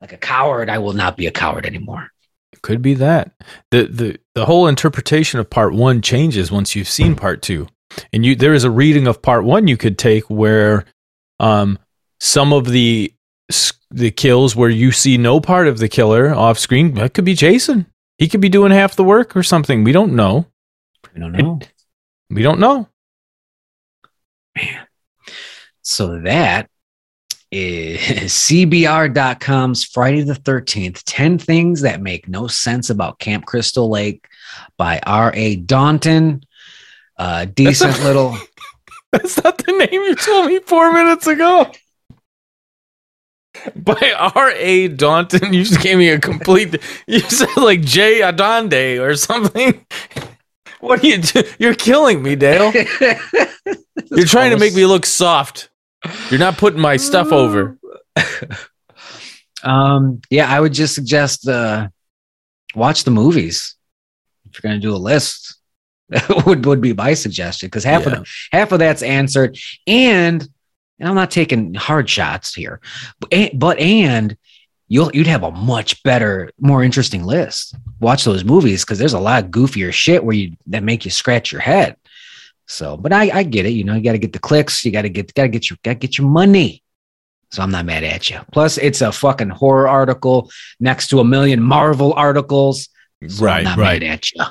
[0.00, 2.08] like a coward, I will not be a coward anymore.
[2.52, 3.32] It could be that.
[3.70, 7.66] The the the whole interpretation of part 1 changes once you've seen part 2.
[8.12, 10.84] And you there is a reading of part 1 you could take where
[11.40, 11.78] um
[12.20, 13.12] some of the
[13.90, 17.34] the kills where you see no part of the killer off screen, that could be
[17.34, 17.86] Jason.
[18.18, 19.84] He could be doing half the work or something.
[19.84, 20.46] We don't know.
[21.14, 21.58] We don't know.
[21.60, 21.72] It,
[22.30, 22.88] we don't know.
[24.56, 24.86] Man.
[25.82, 26.68] So that
[27.50, 27.98] is
[28.32, 34.26] CBR.com's Friday the 13th 10 Things That Make No Sense About Camp Crystal Lake
[34.76, 35.56] by R.A.
[35.56, 36.42] Daunton.
[37.16, 38.36] Uh, decent That's a- little.
[39.12, 41.72] That's not the name you told me four minutes ago.
[43.76, 44.88] By R.A.
[44.88, 46.76] Daunton, you just gave me a complete.
[47.06, 48.20] You said like J.
[48.22, 49.84] Adonde or something.
[50.80, 51.42] What are you do?
[51.58, 52.72] You're killing me, Dale.
[54.12, 55.70] You're trying to make me look soft.
[56.30, 57.76] You're not putting my stuff over.
[59.64, 61.88] um, yeah, I would just suggest uh,
[62.76, 63.74] watch the movies
[64.48, 65.56] if you're going to do a list.
[66.10, 68.12] That would would be my suggestion because half Yeah.
[68.12, 70.48] of the, half of that's answered, and,
[70.98, 72.80] and I'm not taking hard shots here,
[73.20, 74.36] but and, but and
[74.88, 77.74] you'll you'd have a much better, more interesting list.
[78.00, 81.10] Watch those movies because there's a lot of goofier shit where you that make you
[81.10, 81.96] scratch your head.
[82.66, 83.70] So, but I I get it.
[83.70, 84.84] You know, you got to get the clicks.
[84.84, 86.82] You got to get got to get your got to get your money.
[87.50, 88.40] So I'm not mad at you.
[88.52, 92.90] Plus, it's a fucking horror article next to a million Marvel articles.
[93.26, 94.02] So Right, I'm not right.
[94.02, 94.44] mad at you.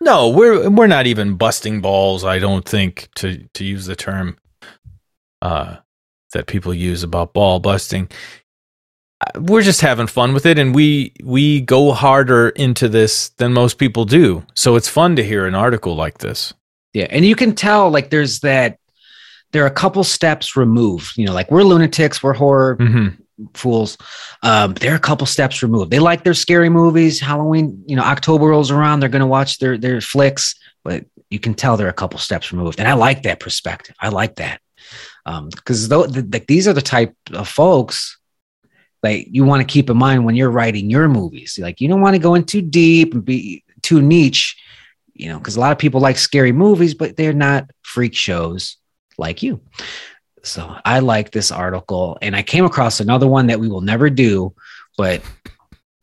[0.00, 2.24] No, we're we're not even busting balls.
[2.24, 4.38] I don't think to to use the term
[5.42, 5.76] uh,
[6.32, 8.08] that people use about ball busting.
[9.36, 13.76] We're just having fun with it, and we we go harder into this than most
[13.78, 14.44] people do.
[14.54, 16.54] So it's fun to hear an article like this.
[16.94, 18.78] Yeah, and you can tell like there's that.
[19.50, 21.16] There are a couple steps removed.
[21.16, 23.46] You know, like we're lunatics, we're horror Mm-hmm.
[23.54, 23.96] fools.
[24.44, 25.90] Um, they're a couple steps removed.
[25.90, 27.18] They like their scary movies.
[27.18, 31.40] Halloween, you know, October rolls around, they're going to watch their their flicks, but you
[31.40, 32.78] can tell they're a couple steps removed.
[32.78, 33.96] And I like that perspective.
[34.00, 34.60] I like that
[35.26, 38.18] Um, because though the, the, these are the type of folks
[39.02, 41.58] like you want to keep in mind when you're writing your movies.
[41.60, 44.56] Like you don't want to go in too deep and be too niche,
[45.14, 48.76] you know, because a lot of people like scary movies, but they're not freak shows
[49.16, 49.60] like you.
[50.42, 54.08] So I like this article, and I came across another one that we will never
[54.08, 54.54] do,
[54.96, 55.20] but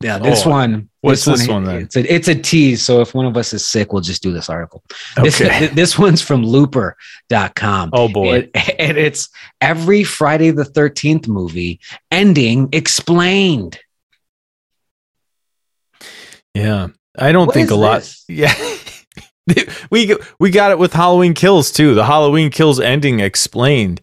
[0.02, 0.88] yeah, this Oh, one.
[1.00, 1.82] what's this one then?
[1.82, 2.82] It's a, it's a tease.
[2.82, 4.82] So if one of us is sick, we'll just do this article.
[5.22, 5.66] This, Okay.
[5.74, 7.90] this one's from looper.com.
[7.92, 8.48] Oh boy.
[8.54, 9.28] And, and it's
[9.60, 11.80] every Friday the 13th movie
[12.10, 13.78] ending explained.
[16.54, 16.88] Yeah.
[17.18, 18.00] I don't What think a lot.
[18.00, 18.24] this?
[18.28, 18.54] Yeah.
[19.90, 21.94] we we got it with Halloween Kills too.
[21.94, 24.00] The Halloween Kills ending explained.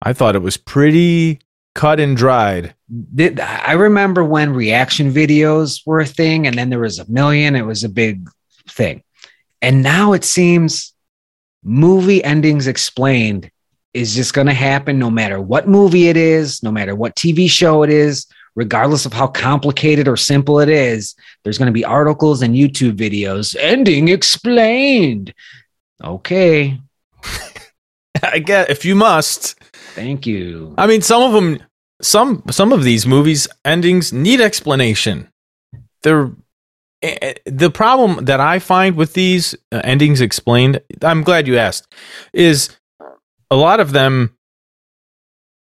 [0.00, 1.40] I thought it was pretty
[1.74, 2.74] cut and dried.
[3.18, 7.56] I remember when reaction videos were a thing, and then there was a million.
[7.56, 8.28] It was a big
[8.68, 9.02] thing,
[9.60, 10.92] and now it seems
[11.64, 13.50] movie endings explained
[13.94, 17.48] is just going to happen no matter what movie it is, no matter what TV
[17.48, 21.14] show it is, regardless of how complicated or simple it is.
[21.44, 25.34] There's going to be articles and YouTube videos ending explained.
[26.02, 26.80] Okay,
[28.22, 29.61] I get if you must.
[29.94, 30.74] Thank you.
[30.78, 31.62] I mean, some of them,
[32.00, 35.28] some some of these movies endings need explanation.
[36.02, 36.30] They're
[37.02, 40.80] eh, eh, the problem that I find with these uh, endings explained.
[41.02, 41.92] I'm glad you asked.
[42.32, 42.76] Is
[43.50, 44.36] a lot of them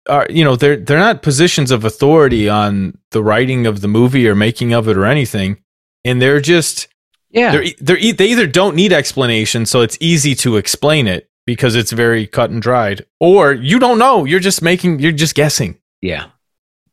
[0.08, 4.28] are you know they're they're not positions of authority on the writing of the movie
[4.28, 5.58] or making of it or anything,
[6.04, 6.88] and they're just
[7.30, 11.74] Yeah, they're they're they either don't need explanation, so it's easy to explain it because
[11.74, 14.24] it's very cut and dried, or you don't know.
[14.24, 15.00] You're just making.
[15.00, 15.78] You're just guessing.
[16.00, 16.26] yeah.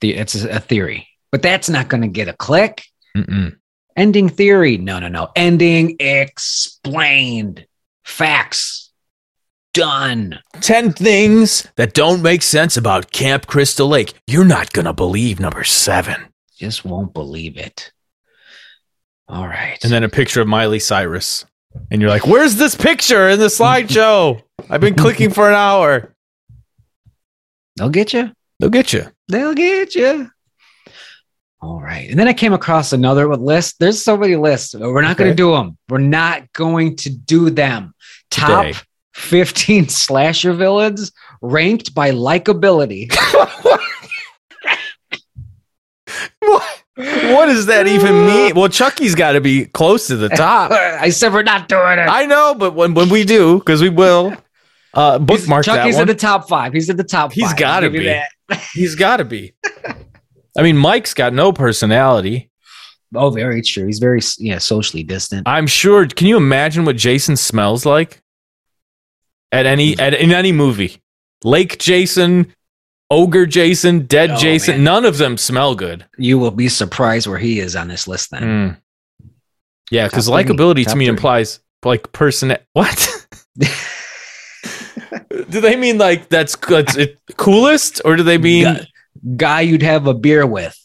[0.01, 2.85] The, it's a, theory, but that's not going to get a click.
[3.17, 3.57] Mm-mm.
[3.97, 4.77] Ending theory.
[4.77, 5.29] No, no, no.
[5.35, 7.65] Ending explained.
[8.05, 8.91] Facts.
[9.73, 10.39] Done.
[10.61, 14.13] Ten things that don't make sense about Camp Crystal Lake.
[14.25, 16.29] You're not gonna believe number seven.
[16.57, 17.91] Just won't believe it.
[19.27, 19.77] All right.
[19.83, 21.45] And then a picture of Miley Cyrus,
[21.91, 24.41] and you're like, "Where's this picture in the slideshow?
[24.69, 26.13] I've been clicking for an hour."
[27.77, 28.31] they'll get you.
[28.59, 29.05] They'll get you.
[29.29, 30.29] They'll get you.
[31.61, 32.09] All right.
[32.09, 33.77] And then I came across another list.
[33.79, 34.73] There's so many lists.
[34.73, 35.77] but We're not going to do them.
[35.89, 37.93] We're not going to do them.
[38.29, 38.79] Top Today.
[39.15, 43.11] 15 slasher villains ranked by likability.
[47.33, 47.45] what?
[47.47, 48.53] Does that even mean?
[48.55, 50.71] Well, Chucky's got to be close to the top.
[50.71, 52.07] I said we're not doing it.
[52.09, 54.35] I know, but when when we do, because we will,
[54.93, 56.03] uh, He's- bookmark that Chucky's one.
[56.03, 56.73] in the top five.
[56.73, 58.21] He's in the top He's give you be.
[58.73, 59.53] He's got to be.
[60.57, 62.49] I mean, Mike's got no personality.
[63.15, 63.85] Oh, very true.
[63.85, 65.47] He's very yeah socially distant.
[65.47, 66.05] I'm sure.
[66.07, 68.21] Can you imagine what Jason smells like
[69.51, 71.01] at any at in any movie?
[71.43, 72.53] Lake Jason,
[73.11, 74.75] Ogre Jason, Dead Oh, Jason.
[74.75, 74.83] man.
[74.83, 76.05] None of them smell good.
[76.17, 78.31] You will be surprised where he is on this list.
[78.31, 78.77] Then Mm.
[79.91, 81.15] Yeah, because likability to me three.
[81.15, 82.55] implies like person.
[82.73, 83.27] What?
[85.49, 88.85] do they mean like that's, that's it coolest, or do they mean guy,
[89.35, 90.77] guy you'd have a beer with.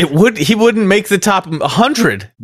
[0.00, 0.36] it would?
[0.38, 2.32] He wouldn't make the top hundred.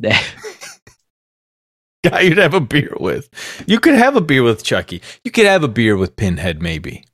[2.05, 3.29] Guy you'd have a beer with.
[3.67, 5.03] You could have a beer with Chucky.
[5.25, 7.05] You could have a beer with Pinhead, maybe.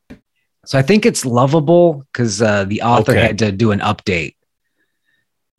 [0.64, 3.20] So I think it's lovable because uh, the author Okay.
[3.20, 4.36] had to do an update.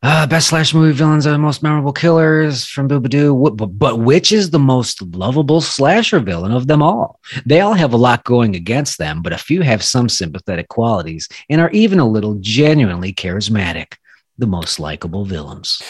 [0.02, 3.56] Uh, best slash movie villains are the most memorable killers from Boobadoo.
[3.56, 7.20] But, but which is the most lovable slasher villain of them all?
[7.46, 11.26] They all have a lot going against them, but a few have some sympathetic qualities
[11.48, 13.94] and are even a little genuinely charismatic.
[14.36, 15.80] The most likable villains.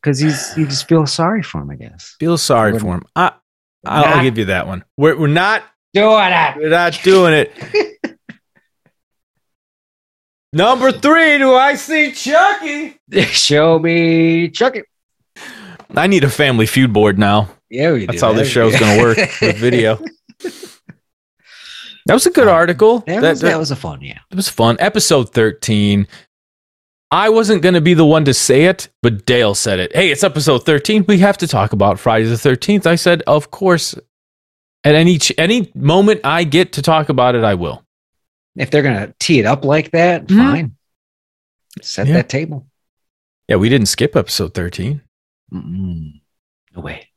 [0.00, 2.16] Because he's you just feel sorry for him, I guess.
[2.18, 3.02] Feel sorry for him.
[3.14, 3.32] I,
[3.84, 4.84] I'll, give you that one.
[4.96, 5.62] We're, we're not
[5.94, 6.56] Doing it.
[6.56, 7.98] We're not doing it.
[10.52, 12.98] Number three, do I see Chucky?
[13.32, 14.82] Show me Chucky.
[15.96, 17.48] I need a family feud board now.
[17.70, 18.26] Yeah, we That's do.
[18.26, 19.98] how this show's going to work with video.
[22.06, 23.00] That was a good article.
[23.00, 24.18] That, That, was, that that- was a fun, yeah.
[24.30, 24.76] it was fun.
[24.80, 26.06] Episode 13.
[27.10, 29.94] I wasn't going to be the one to say it, but Dale said it.
[29.94, 31.04] Hey, it's episode 13.
[31.06, 32.86] We have to talk about Friday the 13th.
[32.86, 33.94] I said, of course.
[34.84, 37.82] At any ch- any moment I get to talk about it, I will.
[38.56, 40.36] If they're gonna tee it up like that, Mhm.
[40.36, 40.76] fine.
[41.82, 42.14] Set Yeah.
[42.14, 42.66] that table.
[43.48, 45.00] Yeah, we didn't skip episode 13.
[45.52, 46.20] Mm-mm.
[46.74, 47.08] No way.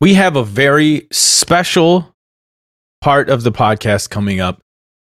[0.00, 2.14] we have a very special
[3.00, 4.60] part of the podcast coming up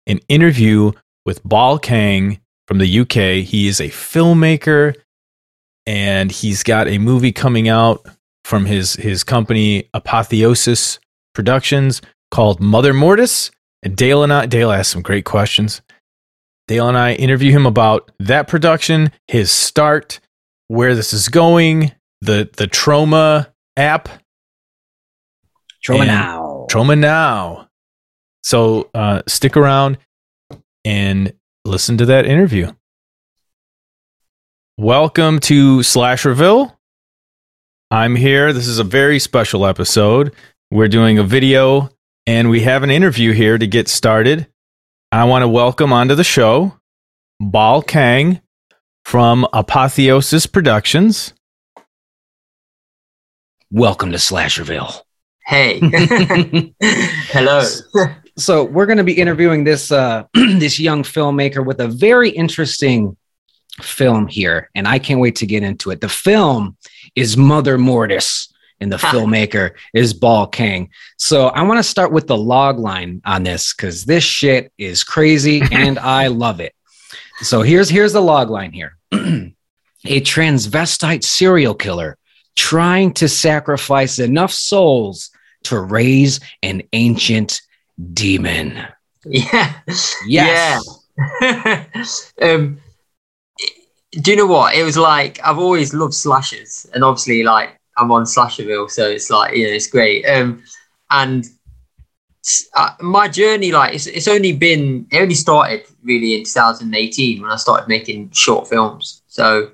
[0.06, 0.92] an interview
[1.24, 3.40] with Bal Kang from the UK.
[3.42, 4.94] He is a filmmaker
[5.86, 8.04] and he's got a movie coming out
[8.44, 10.98] from his, his company, Apotheosis
[11.34, 13.50] Productions, called Mother Mortis.
[13.82, 15.80] And Dale and I, Dale asked some great questions.
[16.68, 20.20] Dale and I interview him about that production, his start,
[20.68, 24.08] where this is going, the the Troma app
[25.84, 26.66] Troma now.
[26.70, 27.68] Troma Now.
[28.42, 29.98] So uh, stick around
[30.84, 31.32] and
[31.64, 32.72] listen to that interview.
[34.76, 36.76] Welcome to Slasherville.
[37.90, 38.52] I'm here.
[38.52, 40.34] This is a very special episode.
[40.72, 41.90] We're doing a video
[42.28, 44.46] and we have an interview here to get started.
[45.10, 46.78] I want to welcome onto the show
[47.40, 48.40] Bal Kang
[49.04, 51.34] from Apotheosis Productions.
[53.72, 55.02] Welcome to Slasherville.
[55.44, 55.80] Hey.
[57.32, 57.64] Hello.
[58.38, 63.16] so we're going to be interviewing this uh, this young filmmaker with a very interesting
[63.82, 66.00] film here, and I can't wait to get into it.
[66.00, 66.76] The film
[67.16, 68.49] is Mother Mortis,
[68.80, 70.90] and the filmmaker is Bal Kang.
[71.16, 75.04] So I want to start with the log line on this because this shit is
[75.04, 76.74] crazy, and I love it.
[77.42, 79.52] So here's here's the log line here: a
[80.04, 82.16] transvestite serial killer
[82.56, 85.30] trying to sacrifice enough souls
[85.64, 87.60] to raise an ancient
[88.12, 88.86] demon.
[89.24, 89.74] Yeah.
[90.26, 90.84] Yes.
[91.40, 91.84] Yeah.
[92.42, 92.80] um,
[94.12, 94.74] do you know what?
[94.74, 99.30] It was like I've always loved slashers, and obviously, like I'm on Slasherville, so it's
[99.30, 100.24] like you know it's great.
[100.24, 100.62] Um,
[101.10, 101.44] and
[102.74, 107.50] uh, my journey, like it's, it's only been it only started really in 2018 when
[107.50, 109.22] I started making short films.
[109.28, 109.72] So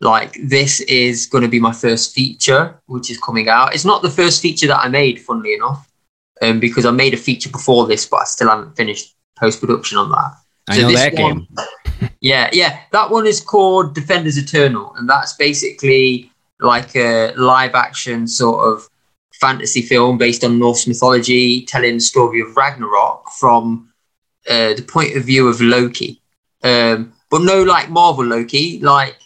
[0.00, 3.74] like this is going to be my first feature, which is coming out.
[3.74, 5.88] It's not the first feature that I made, funnily enough,
[6.42, 9.98] um, because I made a feature before this, but I still haven't finished post production
[9.98, 10.32] on that.
[10.68, 11.48] I So know this that one- game.
[12.20, 12.80] Yeah, yeah.
[12.92, 16.31] That one is called Defenders Eternal, and that's basically
[16.62, 18.88] like a live action sort of
[19.34, 23.92] fantasy film based on Norse mythology, telling the story of Ragnarok from
[24.48, 26.20] uh, the point of view of Loki.
[26.62, 29.16] Um, but no like Marvel Loki, like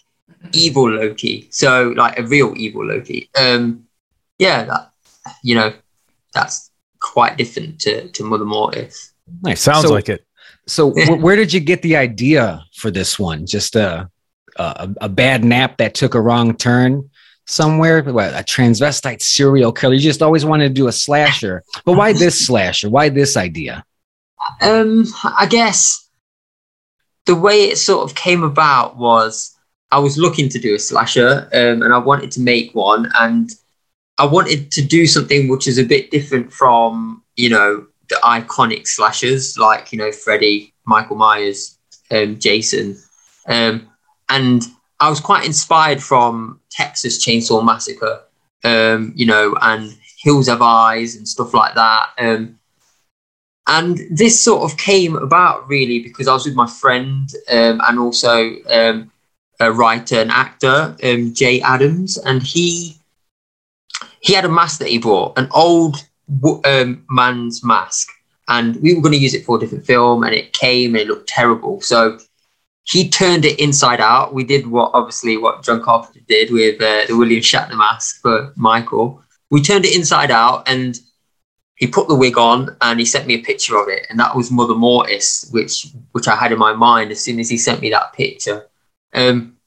[0.53, 1.47] evil Loki.
[1.51, 3.29] So like a real evil Loki.
[3.39, 3.87] Um,
[4.39, 4.91] yeah, that
[5.43, 5.73] you know,
[6.33, 9.13] that's quite different to, to Mother Mortis.
[9.41, 9.61] Nice.
[9.61, 10.25] Sounds so, like it.
[10.65, 13.45] So wh- where did you get the idea for this one?
[13.45, 14.09] Just a
[14.57, 17.09] a, a bad nap that took a wrong turn
[17.47, 18.03] somewhere.
[18.03, 19.95] What, a transvestite serial killer.
[19.95, 22.89] You just always wanted to do a slasher, but why this slasher?
[22.89, 23.83] Why this idea?
[24.61, 26.09] Um, I guess
[27.25, 29.55] the way it sort of came about was
[29.91, 33.49] I was looking to do a slasher, um, and I wanted to make one, and
[34.17, 38.87] I wanted to do something which is a bit different from you know the iconic
[38.87, 41.77] slashers like you know Freddy, Michael Myers,
[42.11, 42.97] um, Jason.
[43.47, 43.87] Um,
[44.29, 44.63] and
[44.99, 48.21] I was quite inspired from Texas Chainsaw Massacre,
[48.63, 52.09] um, you know, and Hills Have Eyes and stuff like that.
[52.17, 52.59] Um,
[53.67, 57.99] and this sort of came about really because I was with my friend um, and
[57.99, 59.11] also um,
[59.59, 62.97] a writer and actor, um, Jay Adams, and he
[64.21, 65.97] he had a mask that he brought, an old
[66.65, 68.09] um, man's mask,
[68.47, 71.01] and we were going to use it for a different film, and it came and
[71.01, 71.81] it looked terrible.
[71.81, 72.19] So
[72.87, 74.33] he turned it inside out.
[74.33, 78.53] We did what obviously what John Carpenter did with uh, the William Shatner mask for
[78.55, 79.21] Michael.
[79.51, 80.97] We turned it inside out, and
[81.75, 84.35] he put the wig on, and he sent me a picture of it, and that
[84.35, 87.81] was Mother Mortis, which which I had in my mind as soon as he sent
[87.81, 88.67] me that picture.
[89.13, 89.57] Um,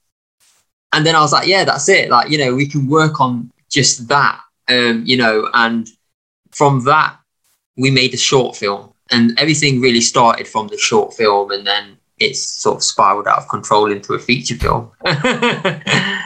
[0.93, 2.09] and then I was like, yeah, that's it.
[2.09, 4.41] Like you know, we can work on just that.
[4.67, 5.87] Um, you know, and
[6.51, 7.17] from that
[7.77, 11.97] we made a short film and everything really started from the short film and then
[12.21, 14.91] it's sort of spiraled out of control into a feature film.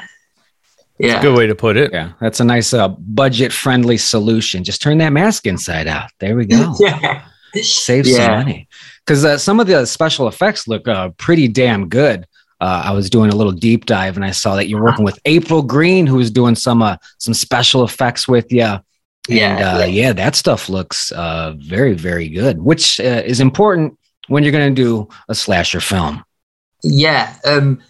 [0.98, 1.22] Yeah.
[1.22, 1.92] Good way to put it.
[1.92, 4.64] Yeah that's a nice uh, budget friendly solution.
[4.64, 6.10] Just turn that mask inside out.
[6.20, 6.74] There we go.
[6.80, 7.24] Yeah.
[7.62, 8.18] Save yeah.
[8.18, 8.68] some money.
[9.06, 12.26] Because uh, some of the special effects look uh, pretty damn good.
[12.60, 15.18] Uh, I was doing a little deep dive and I saw that you're working with
[15.24, 18.64] April Green, who was doing some uh, some special effects with you.
[18.64, 18.82] And,
[19.28, 23.98] yeah, uh, yeah, that stuff looks uh, very, very good, which uh, is important
[24.28, 26.24] when you're going to do a slasher film.
[26.84, 27.82] Yeah, um,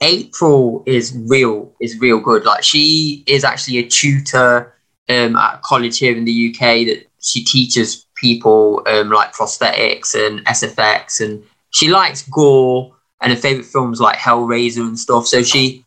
[0.00, 2.44] April is real, is real good.
[2.44, 4.74] Like she is actually a tutor
[5.08, 10.44] um, at college here in the UK that she teaches people um, like prosthetics and
[10.46, 15.26] SFX, and she likes gore and her favorite films like Hellraiser and stuff.
[15.26, 15.84] So she,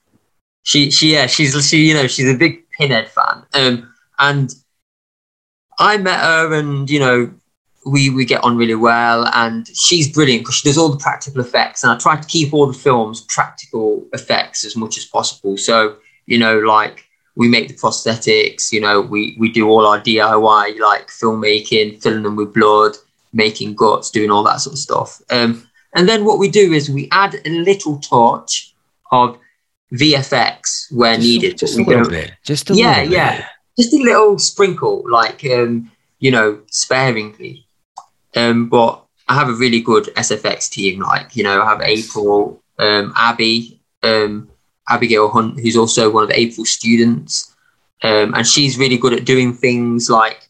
[0.63, 4.53] she, she, yeah, she's she, you know, she's a big Pinhead fan, um, and
[5.79, 7.33] I met her and, you know,
[7.85, 11.41] we, we get on really well and she's brilliant because she does all the practical
[11.41, 15.57] effects and I try to keep all the films practical effects as much as possible.
[15.57, 17.05] So, you know, like
[17.35, 22.23] we make the prosthetics, you know, we, we do all our DIY like filmmaking, filling
[22.23, 22.95] them with blood,
[23.33, 25.21] making guts, doing all that sort of stuff.
[25.29, 28.73] Um, and then what we do is we add a little touch
[29.11, 29.37] of
[29.93, 31.57] VFX where just, needed.
[31.57, 32.31] Just a little bit.
[32.43, 37.65] Just a yeah, little yeah just a little sprinkle, like um, you know, sparingly.
[38.35, 41.01] Um, but I have a really good SFX team.
[41.01, 44.49] Like you know, I have April, um, Abby, um,
[44.89, 47.55] Abigail Hunt, who's also one of April's students,
[48.01, 50.49] um, and she's really good at doing things like,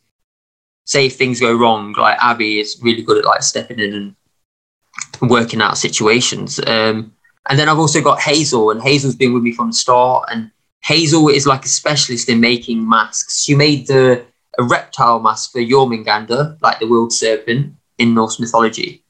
[0.85, 1.93] say, if things go wrong.
[1.93, 6.59] Like Abby is really good at like stepping in and working out situations.
[6.65, 7.13] Um,
[7.49, 10.49] and then I've also got Hazel, and Hazel's been with me from the start, and
[10.81, 13.43] Hazel is like a specialist in making masks.
[13.43, 14.25] She made the
[14.57, 19.03] a reptile mask for Jormungandr, like the world serpent in Norse mythology,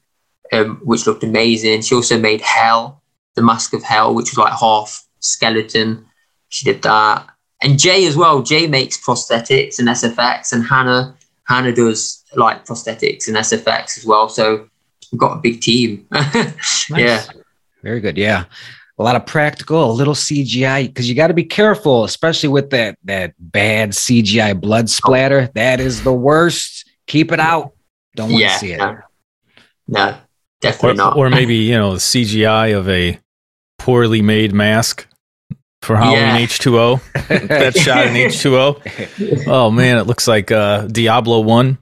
[0.52, 1.82] um, which looked amazing.
[1.82, 3.02] She also made Hell,
[3.34, 6.06] the mask of Hell, which was like half skeleton.
[6.48, 7.28] She did that.
[7.62, 8.42] And Jay as well.
[8.42, 14.28] Jay makes prosthetics and SFX, and Hannah Hannah does like prosthetics and SFX as well.
[14.28, 14.68] So
[15.12, 16.06] we've got a big team.
[16.90, 17.22] Yeah.
[17.82, 18.18] Very good.
[18.18, 18.44] Yeah
[18.98, 22.70] a lot of practical, a little CGI, because you got to be careful, especially with
[22.70, 25.50] that that bad CGI blood splatter.
[25.54, 26.88] That is the worst.
[27.06, 27.72] Keep it out.
[28.16, 28.78] Don't want to yeah, see it.
[28.78, 28.98] No,
[29.88, 30.16] no
[30.64, 31.16] definitely or, not.
[31.16, 33.18] Or maybe you know the CGI of a
[33.78, 35.06] poorly made mask
[35.82, 36.46] for Halloween yeah.
[36.46, 37.48] H2O.
[37.48, 39.44] that shot in H2O.
[39.46, 41.78] Oh man, it looks like uh, Diablo One.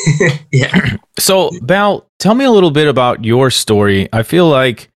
[0.52, 0.96] yeah.
[1.18, 4.08] So, Bal, tell me a little bit about your story.
[4.12, 4.90] I feel like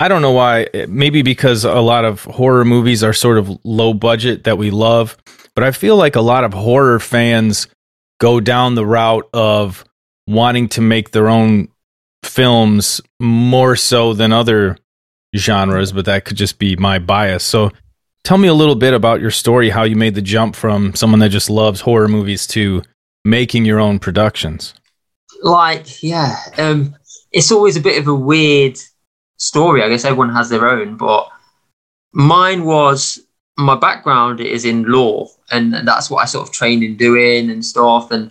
[0.00, 0.68] I don't know why.
[0.88, 5.16] Maybe because a lot of horror movies are sort of low budget that we love,
[5.54, 7.68] but I feel like a lot of horror fans
[8.20, 9.84] go down the route of
[10.26, 11.68] wanting to make their own
[12.24, 14.76] films more so than other
[15.36, 17.44] genres, but that could just be my bias.
[17.44, 17.70] So
[18.24, 21.20] tell me a little bit about your story, how you made the jump from someone
[21.20, 22.82] that just loves horror movies to
[23.24, 24.74] making your own productions.
[25.42, 26.96] Like, yeah, um,
[27.32, 28.78] it's always a bit of a weird
[29.36, 29.82] story.
[29.82, 31.28] I guess everyone has their own, but
[32.12, 33.20] mine was
[33.56, 37.64] my background is in law, and that's what I sort of trained in doing and
[37.64, 38.30] stuff, and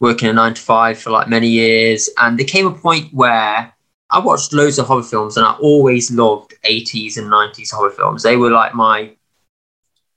[0.00, 2.08] working a nine to five for like many years.
[2.18, 3.72] And there came a point where
[4.10, 8.22] I watched loads of horror films, and I always loved 80s and 90s horror films.
[8.22, 9.16] They were like my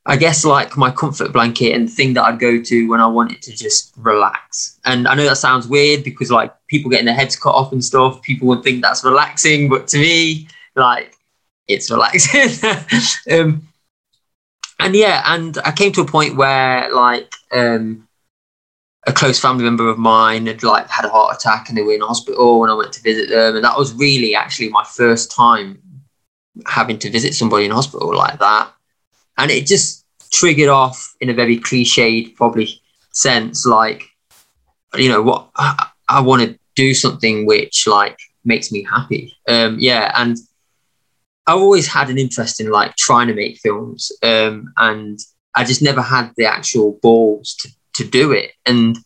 [0.07, 3.07] I guess like my comfort blanket and the thing that I'd go to when I
[3.07, 4.79] wanted to just relax.
[4.85, 7.83] And I know that sounds weird because like people getting their heads cut off and
[7.83, 11.15] stuff, people would think that's relaxing, but to me, like
[11.67, 12.49] it's relaxing.
[13.31, 13.67] um,
[14.79, 18.07] and yeah, and I came to a point where like um,
[19.07, 21.93] a close family member of mine had like had a heart attack and they were
[21.93, 25.31] in hospital and I went to visit them, and that was really actually my first
[25.31, 25.81] time
[26.67, 28.71] having to visit somebody in hospital like that.
[29.37, 32.81] And it just triggered off in a very cliched, probably
[33.11, 34.03] sense, like,
[34.95, 39.33] you know, what I, I want to do something which like makes me happy.
[39.47, 40.11] Um, yeah.
[40.15, 40.37] And
[41.47, 44.11] I've always had an interest in like trying to make films.
[44.23, 45.19] Um, and
[45.55, 48.51] I just never had the actual balls to, to do it.
[48.65, 48.97] And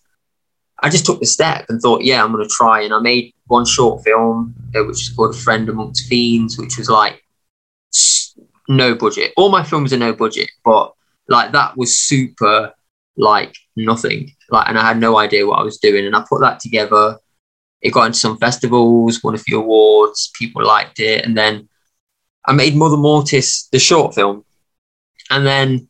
[0.82, 2.82] I just took the step and thought, yeah, I'm going to try.
[2.82, 6.78] And I made one short film, uh, which is called A Friend Amongst Fiends, which
[6.78, 7.24] was like
[8.70, 9.34] no budget.
[9.36, 10.94] All my films are no budget, but
[11.28, 12.74] like that was super
[13.18, 14.32] like nothing.
[14.50, 16.06] Like, and I had no idea what I was doing.
[16.06, 17.18] And I put that together.
[17.82, 20.32] It got into some festivals, won a few awards.
[20.38, 21.68] People liked it, and then
[22.46, 24.46] I made Mother Mortis, the short film,
[25.30, 25.90] and then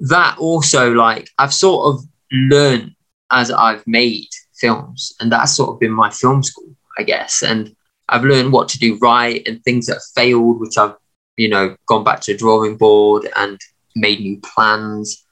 [0.00, 2.94] that also like I've sort of learned
[3.30, 7.42] as I've made films, and that's sort of been my film school, I guess.
[7.42, 7.74] And
[8.08, 10.94] I've learned what to do right and things that failed, which I've
[11.40, 13.58] you know gone back to a drawing board and
[13.96, 15.24] made new plans,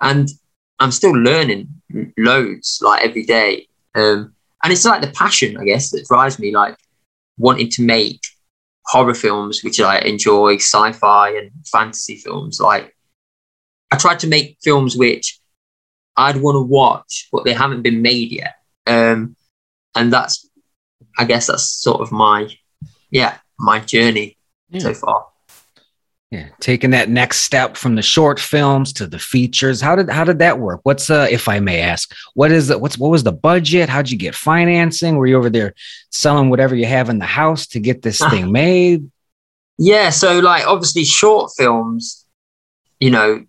[0.00, 0.28] and
[0.80, 1.68] I'm still learning
[2.18, 3.68] loads like every day.
[3.94, 6.76] Um, and it's like the passion, I guess, that drives me, like
[7.36, 8.20] wanting to make
[8.86, 12.60] horror films, which I enjoy, sci-fi and fantasy films.
[12.60, 12.96] Like
[13.92, 15.38] I tried to make films which
[16.16, 18.54] I'd want to watch, but they haven't been made yet.
[18.86, 19.36] Um,
[19.94, 20.48] and that's,
[21.18, 22.48] I guess, that's sort of my,
[23.10, 24.36] yeah, my journey
[24.70, 24.80] yeah.
[24.80, 25.26] so far.
[26.34, 29.80] Yeah, taking that next step from the short films to the features.
[29.80, 30.80] How did how did that work?
[30.82, 33.88] What's uh, if I may ask, what is the what's what was the budget?
[33.88, 35.14] How'd you get financing?
[35.14, 35.74] Were you over there
[36.10, 39.08] selling whatever you have in the house to get this thing made?
[39.78, 42.26] Yeah, so like obviously short films,
[42.98, 43.44] you know,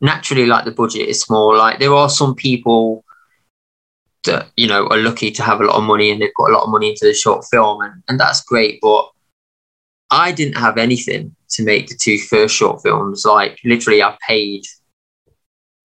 [0.00, 1.56] naturally like the budget is small.
[1.56, 3.04] Like there are some people
[4.22, 6.52] that you know are lucky to have a lot of money and they've got a
[6.52, 8.78] lot of money into the short film, and and that's great.
[8.80, 9.10] But
[10.10, 13.24] I didn't have anything to make the two first short films.
[13.24, 14.64] Like literally, I paid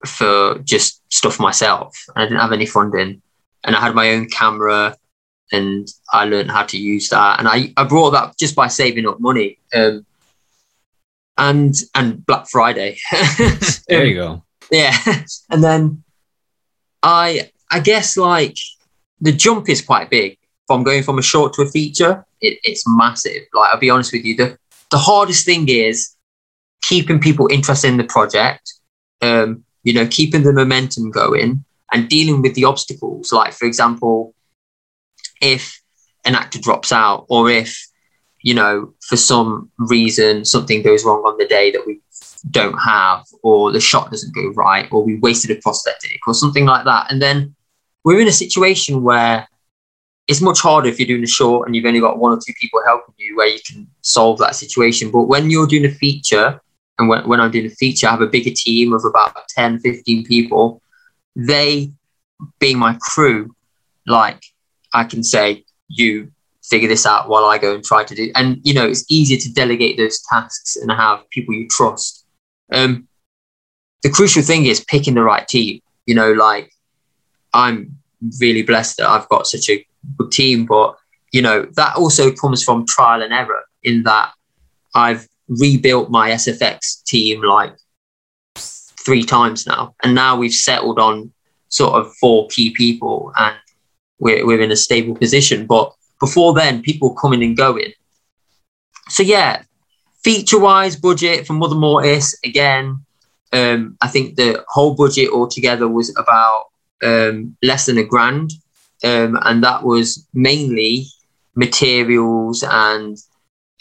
[0.06, 1.96] for just stuff myself.
[2.16, 3.22] and I didn't have any funding,
[3.64, 4.96] and I had my own camera,
[5.52, 7.40] and I learned how to use that.
[7.40, 9.60] And I, I brought that just by saving up money.
[9.74, 10.06] Um,
[11.38, 12.98] and and Black Friday.
[13.88, 14.44] there you go.
[14.72, 14.96] Yeah,
[15.50, 16.04] and then
[17.04, 18.58] I I guess like
[19.22, 22.26] the jump is quite big from going from a short to a feature.
[22.42, 23.44] It, it's massive.
[23.54, 24.58] Like I'll be honest with you, the
[24.92, 26.16] the hardest thing is
[26.84, 28.74] keeping people interested in the project,
[29.22, 33.32] um, you know, keeping the momentum going and dealing with the obstacles.
[33.32, 34.34] Like, for example,
[35.42, 35.82] if
[36.26, 37.88] an actor drops out or if,
[38.42, 42.02] you know, for some reason something goes wrong on the day that we
[42.52, 46.66] don't have, or the shot doesn't go right, or we wasted a prosthetic or something
[46.66, 47.12] like that.
[47.12, 47.56] And then
[48.04, 49.48] we're in a situation where
[50.28, 52.54] it's much harder if you're doing a short and you've only got one or two
[52.60, 55.12] people helping you where you can solve that situation.
[55.12, 56.60] But when you're doing a feature,
[56.98, 59.80] and when, when I'm doing a feature, I have a bigger team of about 10,
[59.80, 60.82] 15 people.
[61.36, 61.92] They,
[62.60, 63.56] being my crew,
[64.08, 64.44] like
[64.94, 66.32] I can say, you
[66.64, 68.32] figure this out while I go and try to do.
[68.34, 72.26] And, you know, it's easier to delegate those tasks and have people you trust.
[72.72, 73.08] Um,
[74.02, 75.82] the crucial thing is picking the right team.
[76.06, 76.72] You know, like
[77.54, 77.98] I'm
[78.40, 79.86] really blessed that I've got such a
[80.18, 80.96] good team, but
[81.32, 83.64] you know that also comes from trial and error.
[83.84, 84.32] In that
[84.96, 87.76] I've rebuilt my SFX team like
[88.58, 91.32] three times now, and now we've settled on
[91.70, 93.56] sort of four key people, and
[94.20, 95.66] we're we're in a stable position.
[95.66, 97.94] But before then, people coming and going.
[99.10, 99.64] So yeah,
[100.24, 103.06] feature wise, budget for Mother Mortis again.
[103.54, 106.66] Um, I think the whole budget altogether was about
[107.04, 108.52] um, less than a grand
[109.06, 111.06] um, and that was mainly
[111.56, 113.18] materials and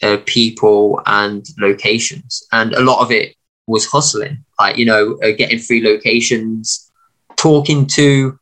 [0.02, 2.46] uh, people and locations.
[2.52, 3.34] And a lot of it
[3.66, 6.90] was hustling, like, you know, uh, getting free locations,
[7.36, 8.38] talking to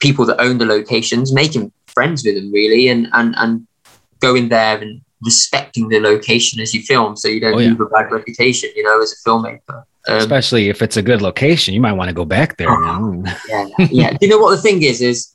[0.00, 3.66] people that own the locations, making friends with them really, and, and, and
[4.20, 7.68] going there and respecting the location as you film so you don't oh, yeah.
[7.68, 9.84] leave a bad reputation, you know, as a filmmaker.
[10.08, 12.68] Um, Especially if it's a good location, you might want to go back there.
[13.48, 14.10] yeah, yeah.
[14.10, 15.02] Do you know what the thing is?
[15.02, 15.34] Is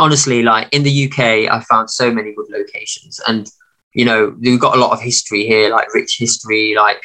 [0.00, 3.48] honestly, like in the UK, I found so many good locations, and
[3.92, 7.02] you know, we've got a lot of history here, like rich history, like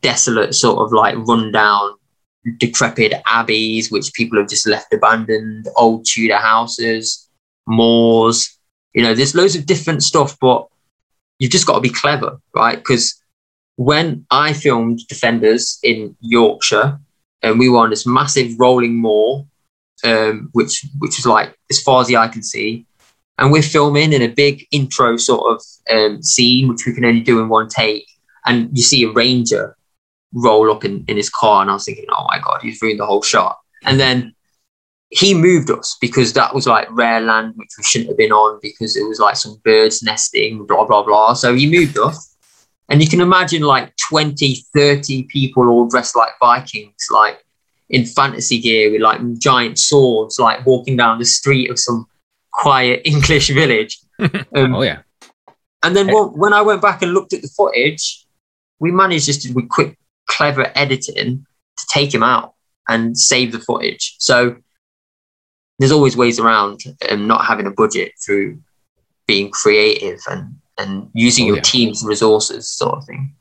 [0.00, 1.94] desolate, sort of like rundown,
[2.58, 7.28] decrepit abbeys, which people have just left abandoned, old Tudor houses,
[7.66, 8.58] moors.
[8.94, 10.66] You know, there's loads of different stuff, but
[11.38, 12.76] you've just got to be clever, right?
[12.76, 13.20] Because
[13.76, 17.00] when I filmed Defenders in Yorkshire,
[17.42, 19.46] and we were on this massive rolling moor
[20.04, 22.86] um, which which was like as far as the eye can see.
[23.38, 27.20] and we're filming in a big intro sort of um, scene, which we can only
[27.20, 28.06] do in one take.
[28.44, 29.76] And you see a ranger
[30.34, 33.00] roll up in, in his car, and I was thinking, oh my god, he's ruined
[33.00, 33.58] the whole shot.
[33.84, 34.34] And then
[35.10, 38.58] he moved us because that was like rare land which we shouldn't have been on
[38.62, 41.34] because it was like some birds nesting, blah blah blah.
[41.34, 42.34] So he moved us.
[42.88, 47.44] And you can imagine like 20, 30 people all dressed like Vikings, like
[47.92, 52.06] in fantasy gear with like giant swords, like walking down the street of some
[52.50, 53.98] quiet English village.
[54.54, 55.02] Um, oh yeah.
[55.82, 58.24] And then when, when I went back and looked at the footage,
[58.78, 61.44] we managed just to, with quick, clever editing
[61.76, 62.54] to take him out
[62.88, 64.14] and save the footage.
[64.18, 64.56] So
[65.80, 68.60] there's always ways around um, not having a budget through
[69.26, 71.62] being creative and and using oh, your yeah.
[71.62, 73.34] team's resources, sort of thing.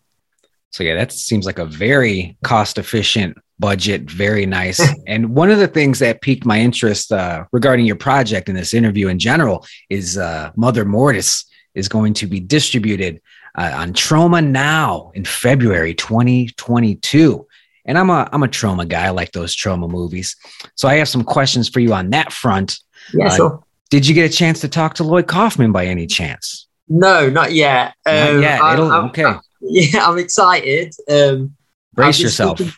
[0.72, 4.82] So yeah, that seems like a very cost efficient budget, very nice.
[5.08, 8.74] and one of the things that piqued my interest uh, regarding your project in this
[8.74, 13.22] interview in general is uh, Mother Mortis is going to be distributed
[13.58, 17.48] uh, on Troma now in February 2022.
[17.86, 19.06] And I'm a I'm a Troma guy.
[19.06, 20.36] I like those Troma movies.
[20.76, 22.80] So I have some questions for you on that front.
[23.14, 23.64] Yeah, uh, sure.
[23.90, 26.68] Did you get a chance to talk to Lloyd Kaufman by any chance?
[26.88, 27.94] No, not yet.
[28.06, 28.74] Um, not yet.
[28.74, 29.26] It'll, I'm, okay.
[29.26, 30.94] I'm, yeah, I'm excited.
[31.10, 31.56] Um,
[31.94, 32.60] Brace yourself.
[32.60, 32.74] Speaking,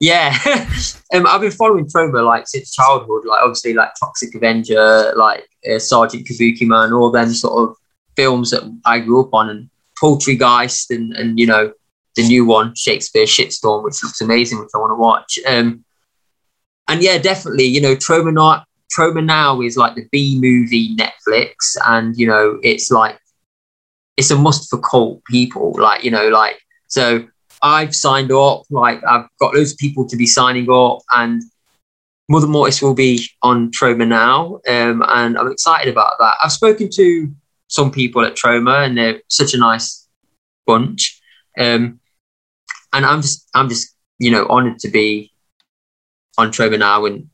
[0.00, 0.36] yeah,
[1.14, 3.24] um, I've been following Troma like since childhood.
[3.24, 7.76] Like obviously, like Toxic Avenger, like uh, Sergeant Kabuki Man, all them sort of
[8.14, 9.70] films that I grew up on, and
[10.00, 11.72] Poultrygeist, and and you know
[12.16, 15.38] the new one, Shakespeare Shitstorm, which looks amazing, which I want to watch.
[15.46, 15.84] Um,
[16.88, 18.66] and yeah, definitely, you know, Troma not
[18.98, 23.18] now is like the B movie Netflix, and you know, it's like
[24.16, 25.74] it's a must for cult people.
[25.78, 27.26] Like you know, like so
[27.66, 28.62] I've signed up.
[28.70, 31.42] Like I've got loads of people to be signing up, and
[32.28, 36.36] Mother Mortis will be on Troma now, um, and I'm excited about that.
[36.42, 37.34] I've spoken to
[37.66, 40.08] some people at Troma, and they're such a nice
[40.64, 41.20] bunch,
[41.58, 41.98] um,
[42.92, 45.32] and I'm just I'm just you know honoured to be
[46.38, 47.28] on Troma now and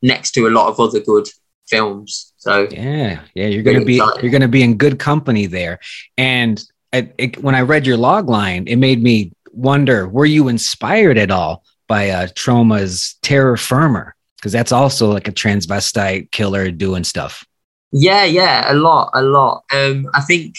[0.00, 1.28] next to a lot of other good
[1.68, 2.32] films.
[2.38, 4.22] So yeah, yeah, you're gonna be excited.
[4.22, 5.80] you're gonna be in good company there.
[6.16, 10.48] And it, it, when I read your log line, it made me wonder: Were you
[10.48, 14.14] inspired at all by uh, Troma's Terror Firmer?
[14.36, 17.44] Because that's also like a transvestite killer doing stuff.
[17.92, 19.64] Yeah, yeah, a lot, a lot.
[19.72, 20.54] Um, I think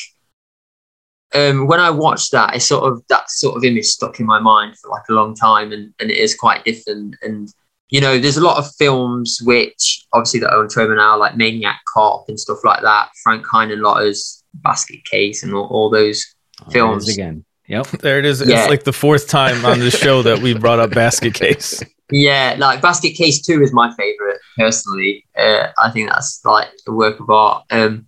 [1.36, 4.40] um, when I watched that, it sort of that sort of image stuck in my
[4.40, 7.16] mind for like a long time, and, and it is quite different.
[7.22, 7.50] And
[7.90, 11.80] you know, there's a lot of films which obviously that own Troma now, like Maniac
[11.94, 13.10] Cop and stuff like that.
[13.24, 16.26] Frank Lotter's Basket Case and all, all those
[16.66, 17.46] oh, films again.
[17.68, 18.42] Yep, there it is.
[18.46, 18.62] Yeah.
[18.62, 21.84] It's like the fourth time on this show that we brought up Basket Case.
[22.12, 25.26] Yeah, like Basket Case Two is my favorite personally.
[25.38, 27.66] Uh, I think that's like a work of art.
[27.70, 28.08] Um,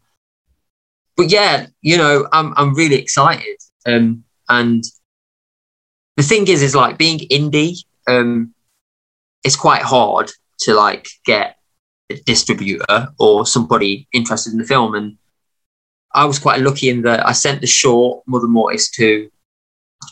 [1.17, 3.57] but yeah, you know, I'm I'm really excited.
[3.85, 4.83] Um, and
[6.15, 7.77] the thing is, is like being indie.
[8.07, 8.53] Um,
[9.43, 10.31] it's quite hard
[10.61, 11.57] to like get
[12.09, 14.95] a distributor or somebody interested in the film.
[14.95, 15.17] And
[16.13, 19.29] I was quite lucky in that I sent the short Mother Mortis to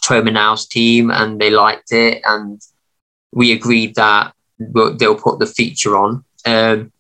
[0.10, 2.22] Now's team and they liked it.
[2.26, 2.62] And
[3.34, 6.24] we agreed that they'll put the feature on.
[6.46, 6.92] Um,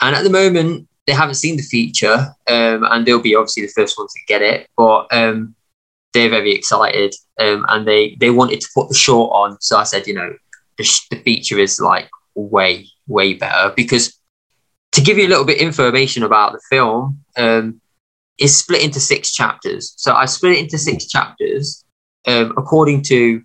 [0.00, 3.72] and at the moment, they haven't seen the feature, um, and they'll be obviously the
[3.72, 4.68] first ones to get it.
[4.76, 5.54] But um,
[6.12, 9.60] they're very excited, um, and they they wanted to put the short on.
[9.60, 10.34] So I said, you know,
[10.78, 14.18] the, the feature is like way way better because
[14.92, 17.80] to give you a little bit information about the film um
[18.38, 21.83] it's split into six chapters so i split it into six chapters
[22.26, 23.42] um, according to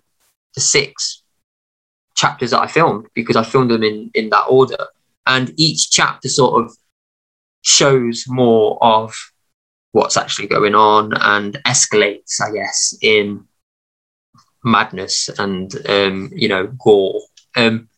[0.54, 1.22] the six
[2.16, 4.86] chapters that i filmed because i filmed them in in that order
[5.26, 6.72] and each chapter sort of
[7.62, 9.14] shows more of
[9.92, 13.46] what's actually going on and escalates i guess in
[14.64, 17.20] madness and um, you know gore.
[17.56, 17.88] Um,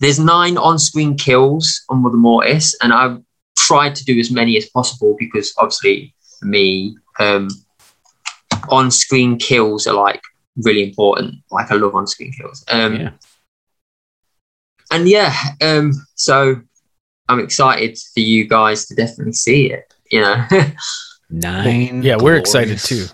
[0.00, 3.22] there's nine on-screen kills on Mother Mortis, and I've
[3.56, 7.48] tried to do as many as possible because obviously me, um,
[8.70, 10.22] on-screen kills are like
[10.56, 11.36] really important.
[11.50, 12.64] Like I love on-screen kills.
[12.68, 13.10] Um, yeah.
[14.90, 16.60] And yeah, um, so
[17.28, 19.92] I'm excited for you guys to definitely see it.
[20.10, 20.46] You know,
[21.30, 22.02] nine.
[22.02, 23.06] Yeah, we're excited too.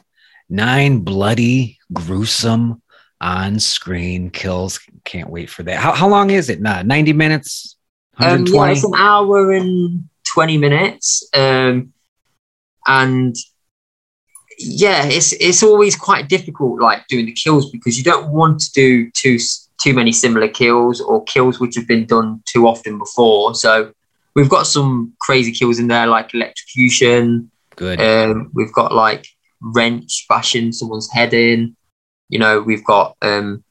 [0.50, 2.82] Nine bloody gruesome
[3.22, 4.80] on screen kills.
[5.04, 5.78] Can't wait for that.
[5.78, 6.60] How, how long is it?
[6.60, 7.76] Nah, 90 minutes?
[8.18, 11.26] Um, yeah, it's an hour and 20 minutes.
[11.32, 11.94] Um,
[12.86, 13.34] and
[14.58, 18.72] yeah, it's it's always quite difficult, like doing the kills because you don't want to
[18.72, 19.38] do too
[19.80, 23.54] too many similar kills or kills which have been done too often before.
[23.54, 23.92] So
[24.34, 27.50] we've got some crazy kills in there, like electrocution.
[27.76, 28.00] Good.
[28.00, 29.26] Um, we've got like
[29.60, 31.76] wrench bashing someone's head in.
[32.28, 33.64] You know, we've got um,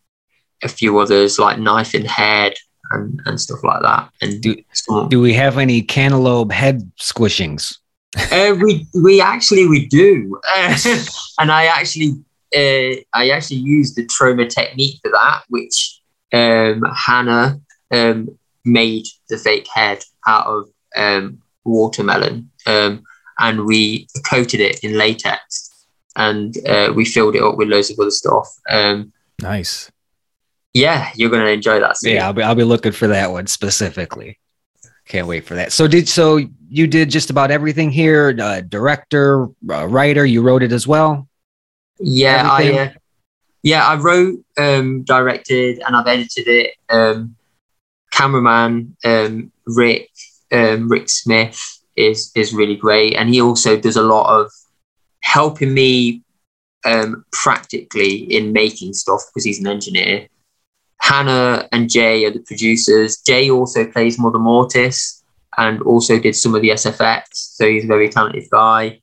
[0.64, 2.54] a few others like knife in head
[2.92, 4.10] and, and stuff like that.
[4.22, 4.64] And Do-
[5.10, 7.78] Do we have any cantaloupe head squishings?
[8.32, 12.14] Uh, we we actually we do, and I actually
[12.55, 16.01] uh, I actually used the Troma technique for that, which
[16.34, 23.03] um, Hannah um, made the fake head out of um, watermelon, um,
[23.39, 25.86] and we coated it in latex,
[26.18, 28.47] and uh, we filled it up with loads of other stuff.
[28.70, 29.89] Um, Nice.
[30.74, 31.97] yeah, you're gonna enjoy that.
[31.97, 32.16] Scene.
[32.16, 34.38] Yeah, I'll be I'll be looking for that one specifically.
[35.05, 35.72] Can't wait for that.
[35.72, 36.41] So did so
[36.74, 40.26] you did just about everything here, uh, director, uh, writer.
[40.26, 41.28] You wrote it as well.
[42.00, 42.90] Yeah, I uh,
[43.62, 46.76] yeah I wrote, um, directed, and I've edited it.
[46.90, 47.36] Um,
[48.14, 50.10] cameraman um, Rick
[50.54, 51.60] um, Rick Smith
[51.98, 54.50] is is really great, and he also does a lot of
[55.24, 56.24] helping me
[56.86, 60.26] um, practically in making stuff because he's an engineer.
[61.02, 63.18] Hannah and Jay are the producers.
[63.18, 65.21] Jay also plays Mother Mortis
[65.58, 69.02] and also did some of the SFX, so he's a very talented guy.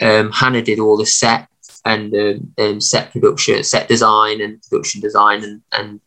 [0.00, 1.48] Um, Hannah did all the set
[1.84, 2.14] and
[2.58, 6.00] um, set production, set design, and production design, and and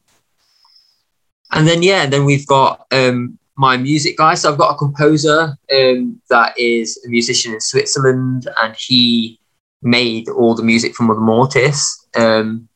[1.52, 4.36] and then yeah, then we've got um, my music guy.
[4.36, 9.40] So I've got a composer um, that is a musician in Switzerland, and he
[9.82, 12.68] made all the music for Mother Mortis, um,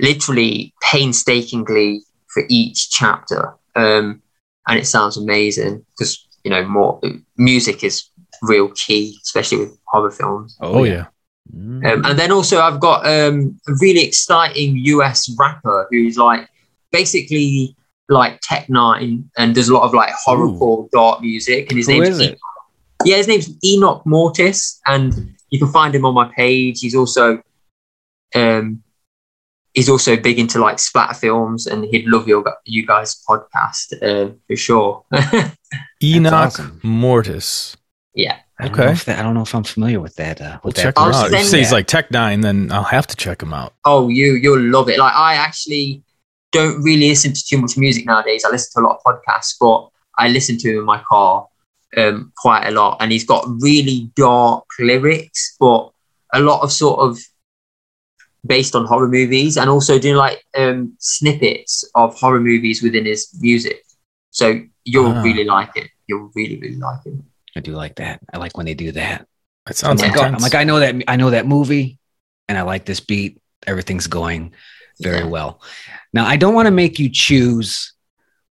[0.00, 4.22] literally painstakingly for each chapter, um,
[4.68, 7.00] and it sounds amazing because you know more
[7.36, 8.10] music is
[8.42, 10.56] real key, especially with horror films.
[10.60, 11.06] Oh, yeah.
[11.54, 11.92] Mm.
[11.92, 16.48] Um, and then also I've got um, a really exciting US rapper who's like
[16.92, 17.74] basically
[18.08, 21.70] like Tech N9ne and does a lot of like horrorcore dark music.
[21.70, 22.38] And his Who name's is it?
[23.04, 26.80] yeah, his name's Enoch Mortis, and you can find him on my page.
[26.80, 27.42] He's also
[28.34, 28.82] um,
[29.74, 34.32] he's also big into like splatter films, and he'd love your you guys' podcast uh,
[34.46, 35.04] for sure.
[36.02, 36.80] Enoch awesome.
[36.82, 37.76] Mortis.
[38.14, 38.38] yeah.
[38.60, 38.92] I don't know Okay.
[38.92, 40.40] if that, I don't know if I'm familiar with that.
[40.40, 41.32] Uh, We'll with that check him I'll out.
[41.32, 43.72] If you he's like Tech N9ne, then I'll have to check him out.
[43.84, 44.98] Oh, you you'll love it.
[44.98, 46.02] Like I actually
[46.50, 48.44] don't really listen to too much music nowadays.
[48.44, 51.46] I listen to a lot of podcasts, but I listen to him in my car
[51.96, 52.96] um, quite a lot.
[53.00, 55.90] And he's got really dark lyrics, but
[56.34, 57.16] a lot of sort of
[58.48, 63.28] based on horror movies, and also doing like um, snippets of horror movies within his
[63.40, 63.84] music.
[64.30, 65.22] So you'll Ah.
[65.22, 65.88] really like it.
[66.06, 67.14] You'll really really like it.
[67.56, 68.20] I do like that.
[68.32, 69.26] I like when they do that.
[69.66, 71.98] That sounds I'm like, oh, I'm like, I know that I know that movie,
[72.48, 73.38] and I like this beat.
[73.66, 74.52] Everything's going
[75.00, 75.26] very Yeah.
[75.26, 75.60] well.
[76.12, 77.92] Now, I don't want to make you choose,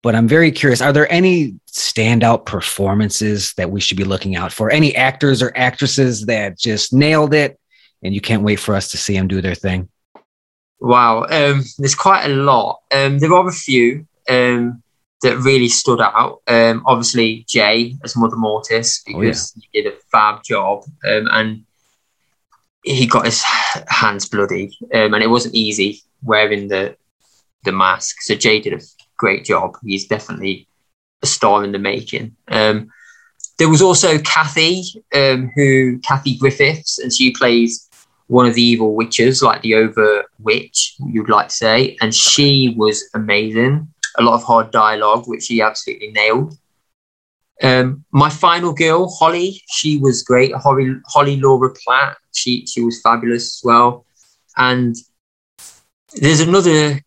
[0.01, 0.81] but I'm very curious.
[0.81, 4.71] Are there any standout performances that we should be looking out for?
[4.71, 7.59] Any actors or actresses that just nailed it,
[8.03, 9.89] and you can't wait for us to see them do their thing?
[10.79, 12.81] Wow, um, there's quite a lot.
[12.93, 14.83] Um, there are a few um,
[15.21, 16.41] that really stood out.
[16.47, 19.19] Um, obviously, Jay as Mother Mortis Oh, yeah.
[19.29, 21.63] because he did a fab job, um, and
[22.83, 23.41] he got his
[23.87, 26.97] hands bloody, um, and it wasn't easy wearing the
[27.63, 28.17] the mask.
[28.21, 28.81] So Jay did a
[29.17, 29.77] great job.
[29.85, 30.67] He's definitely
[31.21, 32.35] a star in the making.
[32.49, 32.89] Um,
[33.57, 34.83] there was also Kathy,
[35.15, 37.87] um, who Kathy Griffiths, and she plays
[38.27, 42.73] one of the evil witches, like the over witch, you'd like to say, and she
[42.77, 43.87] was amazing.
[44.17, 46.57] A lot of hard dialogue, which she absolutely nailed.
[47.61, 50.53] Um, my final girl, Holly, she was great.
[50.55, 54.05] Holly, Holly Laura Platt, she she was fabulous as well.
[54.57, 54.95] And
[56.15, 56.99] there's another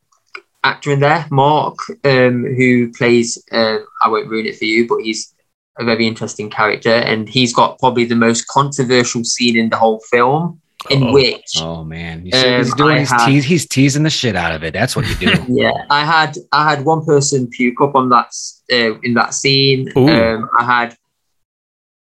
[0.64, 3.42] actor in there, Mark, um, who plays.
[3.52, 5.34] Uh, I won't ruin it for you, but he's
[5.78, 10.00] a very interesting character, and he's got probably the most controversial scene in the whole
[10.10, 10.60] film,
[10.90, 11.12] in Uh-oh.
[11.12, 12.96] which Oh man, you see what he's Um, doing?
[12.96, 14.72] I He's, have- teas- he's teasing the shit out of it.
[14.72, 15.44] That's what you do.
[15.48, 18.30] yeah i had i had one person puke up on that
[18.72, 20.96] uh, in that scene um i had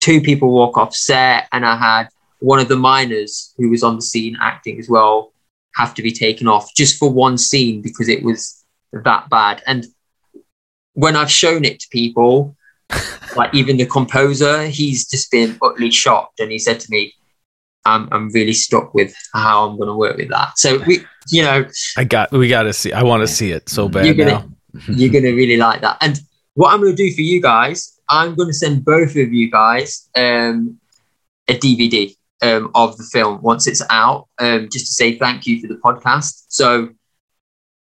[0.02, 2.08] two people walk off set and i had
[2.40, 5.32] one of the miners who was on the scene acting as well
[5.76, 8.64] have to be taken off just for one scene because it was
[8.94, 9.86] that bad and
[10.94, 12.56] when i've shown it to people
[13.36, 17.14] like even the composer he's just been utterly shocked and he said to me
[17.86, 21.42] i'm, I'm really stuck with how i'm going to work with that so we you
[21.44, 21.66] know
[21.98, 22.32] I got.
[22.32, 22.94] We got to see.
[22.94, 24.48] I want to see it so bad You're gonna-
[24.88, 25.98] you're going to really like that.
[26.02, 26.20] And
[26.54, 29.50] what I'm going to do for you guys, I'm going to send both of you
[29.50, 30.78] guys um,
[31.48, 32.14] a DVD
[32.44, 35.80] um, of the film once it's out, um, just to say thank you for the
[35.84, 36.46] podcast.
[36.50, 36.90] So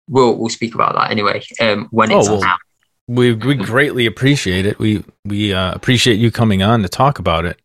[0.08, 2.60] we'll we'll speak about that anyway um, when it's Oh, well, out.
[3.08, 4.78] we we greatly appreciate it.
[4.78, 7.60] We we uh, appreciate you coming on to talk about it.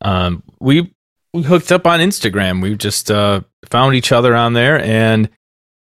[0.00, 0.91] Um, we
[1.32, 2.62] we hooked up on Instagram.
[2.62, 5.28] We just uh, found each other on there, and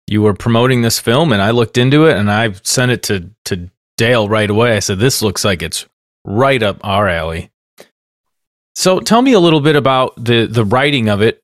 [0.07, 3.31] you were promoting this film, and I looked into it, and I sent it to
[3.47, 4.77] to Dale right away.
[4.77, 5.87] I said, "This looks like it's
[6.25, 7.51] right up our alley."
[8.75, 11.43] So, tell me a little bit about the the writing of it.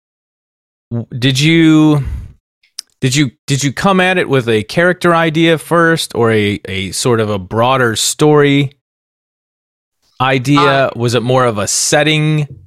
[1.19, 2.05] Did you
[3.01, 6.93] did you did you come at it with a character idea first, or a a
[6.93, 8.79] sort of a broader story
[10.21, 10.61] idea?
[10.61, 12.66] Uh, was it more of a setting?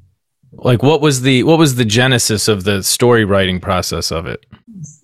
[0.51, 4.45] Like, what was the what was the genesis of the story writing process of it?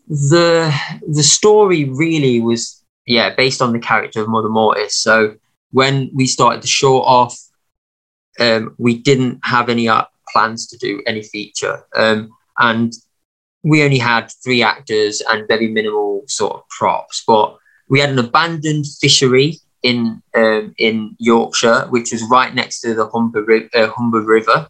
[0.08, 0.74] the
[1.08, 4.96] the story really was yeah based on the character of Mother Mortis.
[4.96, 5.36] So
[5.72, 7.38] when we started the short off,
[8.40, 9.90] um, we didn't have any
[10.32, 12.30] plans to do any feature, um,
[12.60, 12.94] and
[13.64, 17.24] we only had three actors and very minimal sort of props.
[17.26, 17.58] But
[17.90, 23.10] we had an abandoned fishery in um, in Yorkshire, which was right next to the
[23.10, 24.68] Humber, uh, Humber River,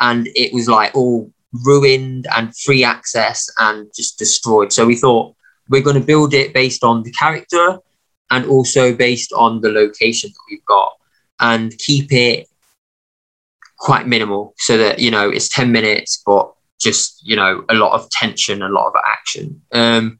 [0.00, 1.30] and it was like all
[1.64, 4.72] ruined and free access and just destroyed.
[4.72, 5.34] So we thought
[5.68, 7.78] we're going to build it based on the character
[8.30, 10.92] and also based on the location that we've got
[11.40, 12.48] and keep it
[13.78, 17.92] quite minimal so that you know it's 10 minutes but just you know a lot
[17.92, 20.18] of tension a lot of action um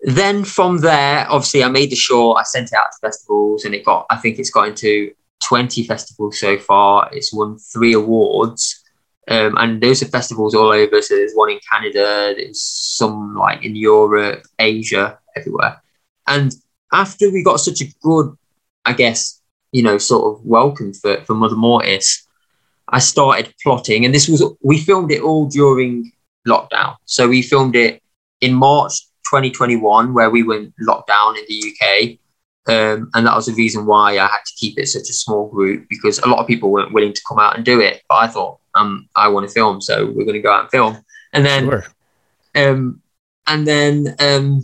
[0.00, 3.74] then from there obviously i made the short i sent it out to festivals and
[3.74, 5.12] it got i think it's got into
[5.48, 7.08] 20 festivals so far.
[7.12, 8.82] It's won three awards.
[9.26, 11.00] Um, and those are festivals all over.
[11.00, 15.82] So there's one in canada there's some like in europe asia everywhere.
[16.26, 16.54] And
[16.92, 18.36] after we got such a good
[18.84, 19.40] i guess
[19.72, 22.24] you know sort of welcome for, for mother mortis
[22.88, 26.12] I started plotting, and this was we filmed it all during
[26.46, 26.96] lockdown.
[27.06, 28.02] So we filmed it
[28.40, 32.18] in March 2021, where we went lockdown in the UK,
[32.66, 35.48] um, and that was the reason why I had to keep it such a small
[35.48, 38.02] group because a lot of people weren't willing to come out and do it.
[38.08, 40.70] But I thought, um, I want to film, so we're going to go out and
[40.70, 41.84] film, and then, Sure.
[42.54, 43.02] um,
[43.46, 44.62] and then, um,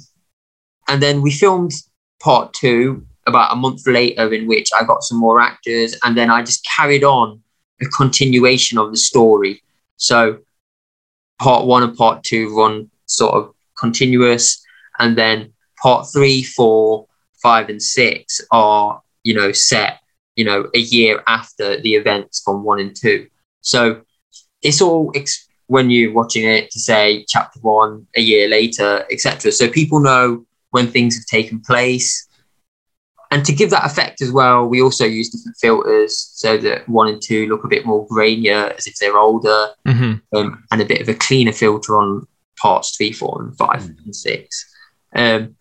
[0.88, 1.72] and then we filmed
[2.20, 6.30] part two about a month later, in which I got some more actors, and then
[6.30, 7.42] I just carried on
[7.82, 9.62] a continuation of the story.
[9.96, 10.38] So
[11.38, 14.64] part one and part two run sort of continuous,
[14.98, 17.06] and then part three, four,
[17.42, 20.00] five, and six are you know set
[20.36, 23.28] you know a year after the events from one and two.
[23.60, 24.02] So
[24.62, 29.52] it's all ex- when you're watching it to say chapter one a year later, etc.
[29.52, 32.26] So people know when things have taken place.
[33.32, 37.06] And to give that effect as well, we also use different filters so that one
[37.06, 40.84] and two look a bit more grainier as if they're older, hmm um, and a
[40.84, 42.26] bit of a cleaner filter on
[42.60, 44.68] parts three, four, and 5 and six.
[45.14, 45.56] Um,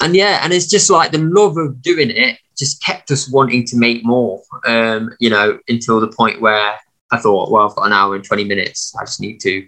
[0.00, 3.64] and yeah, and it's just like the love of doing it just kept us wanting
[3.66, 6.74] to make more, um, you know, until the point where
[7.10, 8.94] I thought, well, I've got an hour and 20 minutes.
[9.00, 9.66] I just need to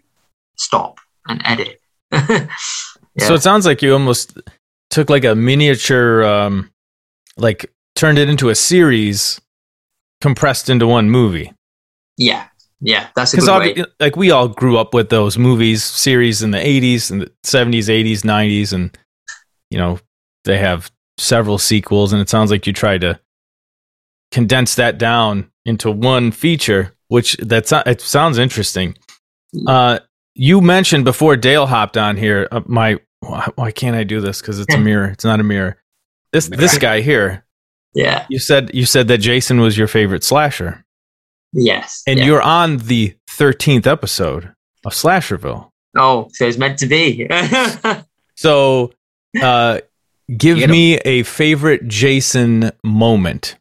[0.57, 1.81] stop and edit.
[2.13, 2.47] yeah.
[3.19, 4.39] So it sounds like you almost
[4.91, 6.71] took like a miniature, um,
[7.37, 9.41] like turned it into a series
[10.21, 11.53] compressed into one movie.
[12.17, 12.47] yeah.
[12.85, 13.09] Yeah.
[13.15, 13.49] That's Because
[14.01, 17.89] like we all grew up with those movies series in the 80s and the 70s,
[17.89, 18.99] 80s, 90s, and
[19.71, 20.01] you know
[20.45, 23.21] they have several sequels, and it sounds like you tried to
[24.31, 28.97] condense that down into one feature, which that's it sounds interesting.
[29.67, 29.99] Uh,
[30.35, 32.49] you mentioned before Dale hopped on here.
[32.51, 34.41] Uh, my why, why can't I do this?
[34.41, 35.07] Because it's a mirror.
[35.09, 35.77] It's not a mirror.
[36.33, 37.45] This this guy here.
[37.95, 38.25] Yeah.
[38.31, 40.85] You said you said that Jason was your favorite slasher,
[41.53, 42.03] Yes.
[42.07, 42.25] and yeah.
[42.25, 44.55] you're on the thirteenth episode
[44.87, 45.69] of Slasherville.
[45.97, 47.29] Oh, so it's meant to be.
[48.35, 48.93] So,
[49.41, 49.81] uh,
[50.37, 53.57] give Get me a favorite Jason moment.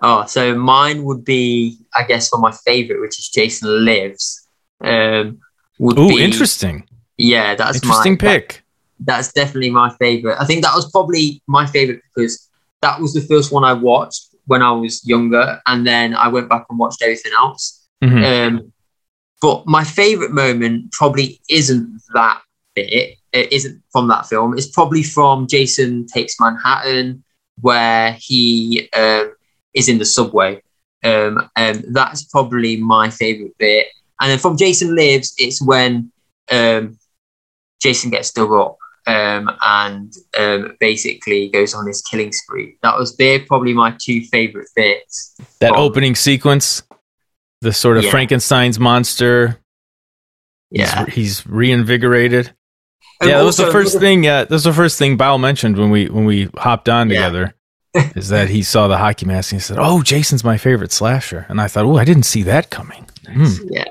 [0.00, 4.46] Oh, so mine would be, I guess, for my favorite, which is Jason Lives.
[4.80, 5.38] Um,
[5.80, 8.48] would Ooh, be, interesting, Yeah, that's interesting my, pick.
[8.48, 8.62] that-
[9.00, 10.36] that's definitely my favorite.
[10.40, 12.48] I think that was probably my favorite because
[12.82, 16.48] that was the first one I watched when I was younger, and then I went
[16.48, 17.86] back and watched everything else.
[18.02, 18.24] Mhm.
[18.24, 18.72] Um,
[19.40, 22.40] but my favorite moment probably isn't that
[22.74, 23.17] bit.
[23.32, 24.56] It isn't from that film.
[24.56, 27.24] It's probably from Jason Takes Manhattan,
[27.60, 29.34] where he um,
[29.74, 30.62] is in the subway.
[31.04, 33.86] Um, and that's probably my favorite bit.
[34.20, 36.10] And then from Jason Lives, it's when
[36.50, 36.98] um,
[37.80, 42.76] Jason gets dug up um, and um, basically goes on his killing spree.
[42.82, 45.36] That was they're probably my two favorite bits.
[45.60, 46.82] that from- opening sequence,
[47.60, 48.10] the sort of Yeah.
[48.10, 49.60] Frankenstein's monster.
[50.70, 51.06] Yeah.
[51.06, 52.52] he's, he's reinvigorated.
[53.20, 54.26] And yeah, that was the first thing.
[54.26, 57.16] Uh, that was the first thing Bal mentioned when we when we hopped on Yeah.
[57.26, 57.54] together.
[58.14, 61.46] is that he saw the hockey mask and he said, "Oh, Jason's my favorite slasher,"
[61.48, 63.84] and I thought, "Oh, I didn't see that coming." Hmm, Yeah.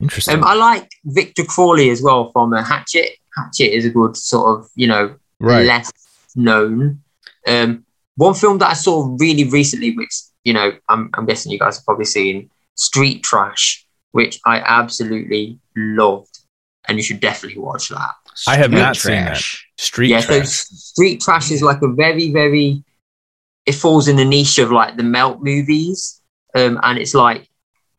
[0.00, 0.36] interesting.
[0.36, 3.10] Um, I like Victor Crowley as well from uh, Hatchet.
[3.36, 5.66] Hatchet is a good sort of, you know, right.
[5.66, 5.92] less
[6.34, 7.02] known.
[7.46, 7.84] Um,
[8.16, 10.12] one film that I saw really recently, which
[10.44, 15.58] you know, I'm, I'm guessing you guys have probably seen, Street Trash, which I absolutely
[15.76, 16.31] loved,
[16.88, 18.10] and you should definitely watch that.
[18.46, 19.26] I have Street not seen that.
[19.26, 19.68] trash.
[19.78, 20.42] Street yeah, so.
[20.42, 22.82] Street Trash is like a very, very.
[23.66, 26.20] It falls in the niche of like the melt movies,
[26.54, 27.48] um, and it's like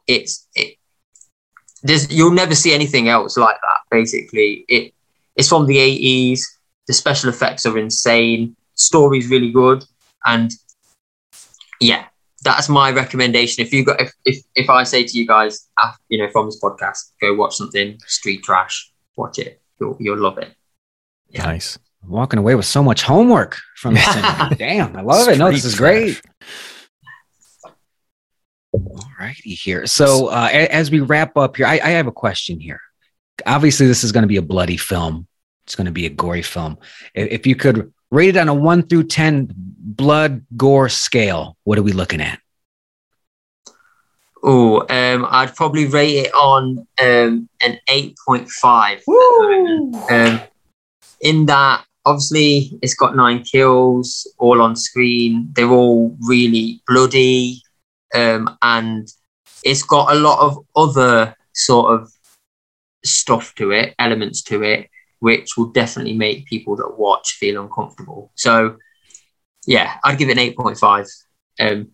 [0.08, 0.78] it's it.
[1.84, 3.78] There's you'll never see anything else like that.
[3.92, 4.94] Basically, it
[5.36, 6.60] it's from the eighties.
[6.88, 8.56] The special effects are insane.
[8.76, 9.86] Story's really good,
[10.26, 10.52] and
[11.80, 12.06] yeah,
[12.44, 13.64] that's my recommendation.
[13.66, 15.70] If you got if if, if I say to you guys,
[16.10, 19.62] you know, from this podcast, go watch something Street Trash, watch it.
[19.80, 20.54] You'll you'll love it.
[21.30, 21.46] Yeah.
[21.46, 21.80] Nice.
[22.06, 24.06] Walking away with so much homework from this.
[24.58, 25.38] Damn, I love it.
[25.38, 26.22] No, this is great.
[28.74, 29.86] All righty here.
[29.86, 32.82] So uh, as we wrap up here, I, I have a question here.
[33.46, 35.28] Obviously, this is going to be a bloody film.
[35.66, 36.78] It's going to be a gory film.
[37.14, 41.78] If, if you could rate it on a one through ten blood gore scale, what
[41.78, 42.40] are we looking at?
[44.46, 50.12] Oh, um, I'd probably rate it on um, an 8.5.
[50.12, 50.42] Um,
[51.22, 55.50] in that, obviously, it's got nine kills, all on screen.
[55.56, 57.62] They're all really bloody.
[58.14, 59.08] Um, and
[59.64, 62.12] it's got a lot of other sort of
[63.06, 64.90] stuff to it, elements to it,
[65.24, 68.30] which will definitely make people that watch feel uncomfortable.
[68.36, 68.76] So,
[69.66, 71.10] yeah, I'd give it an 8.5
[71.62, 71.88] um,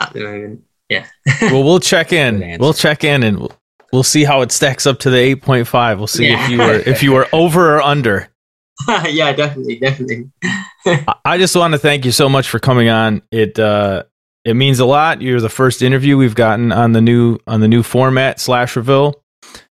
[0.00, 0.64] at the moment.
[0.88, 1.06] Yeah.
[1.42, 2.56] well, we'll check in.
[2.58, 3.52] We'll check in and we'll,
[3.92, 5.98] we'll see how it stacks up to the eight point five.
[5.98, 6.42] We'll see Yeah.
[6.44, 8.28] if you were if you were over or under.
[9.06, 10.30] yeah, definitely, definitely.
[10.86, 13.20] I- I just want to thank you so much for coming on.
[13.30, 14.04] It uh,
[14.46, 15.20] it means a lot.
[15.20, 19.12] You're the first interview we've gotten on the new on the new format Slasherville.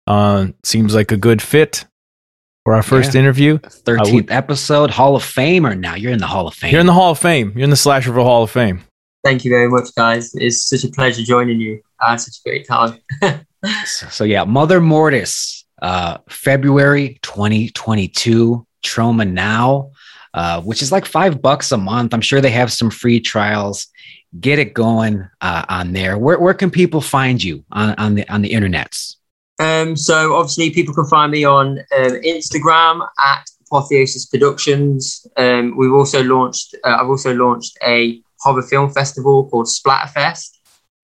[0.07, 1.85] Uh, seems like a good fit
[2.65, 3.21] for our first Yeah.
[3.21, 3.59] interview.
[3.59, 6.71] Thirteenth episode, Hall of Fame, or now you're in the Hall of Fame.
[6.71, 7.53] You're in the Hall of Fame.
[7.55, 8.81] You're in the Slasherville Hall of Fame.
[9.23, 10.33] Thank you very much, guys.
[10.35, 11.81] It's such a pleasure joining you.
[12.01, 12.99] I had such a great time.
[13.87, 19.89] So, so yeah, Mother Mortis, uh, February 2022, Troma Now,
[20.35, 22.13] uh, which is like five bucks a month.
[22.13, 23.87] I'm sure they have some free trials.
[24.39, 26.15] Get it going uh, on there.
[26.19, 29.15] Where, where can people find you on, on the on the internets?
[29.59, 35.25] Um, so obviously, people can find me on um, Instagram at Apotheosis Productions.
[35.37, 36.75] Um, we've also launched.
[36.83, 40.57] Uh, I've also launched a horror film festival called Splatterfest,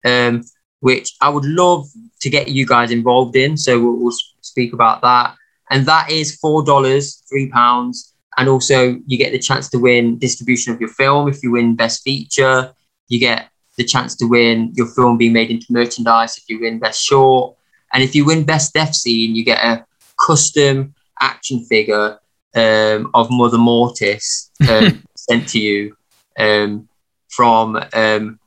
[0.05, 0.43] um,
[0.81, 1.87] which I would love
[2.21, 3.57] to get you guys involved in.
[3.57, 5.35] So we'll, we'll speak about that.
[5.69, 10.17] And that is four dollars, three pounds, and also you get the chance to win
[10.19, 12.73] distribution of your film if you win Best Feature.
[13.07, 16.79] You get the chance to win your film being made into merchandise if you win
[16.79, 17.55] Best Short.
[17.93, 19.85] And if you win Best Death Scene, you get a
[20.25, 22.19] custom action figure
[22.55, 25.95] um, of Mother Mortis um, sent to you
[26.37, 26.87] um,
[27.29, 28.39] from um,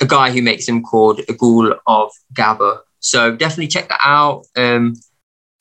[0.00, 2.80] a guy who makes them called a Ghoul of Gabba.
[3.00, 4.46] So definitely check that out.
[4.56, 4.94] Um,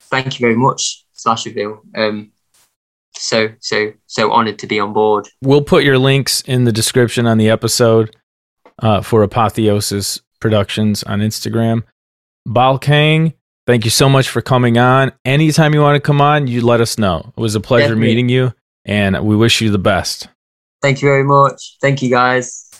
[0.03, 1.79] thank you very much, Slasherville.
[1.95, 2.31] Um,
[3.15, 5.27] so so so honored to be on board.
[5.41, 8.15] We'll put your links in the description on the episode
[8.81, 11.83] uh, for Apotheosis Productions on Instagram.
[12.49, 13.33] Bal Kang,
[13.67, 15.11] thank you so much for coming on.
[15.23, 17.31] Anytime you want to come on, you let us know.
[17.37, 18.07] It was a pleasure Definitely.
[18.07, 18.53] meeting you,
[18.85, 20.27] and we wish you the best.
[20.81, 21.77] Thank you very much.
[21.79, 22.71] Thank you guys.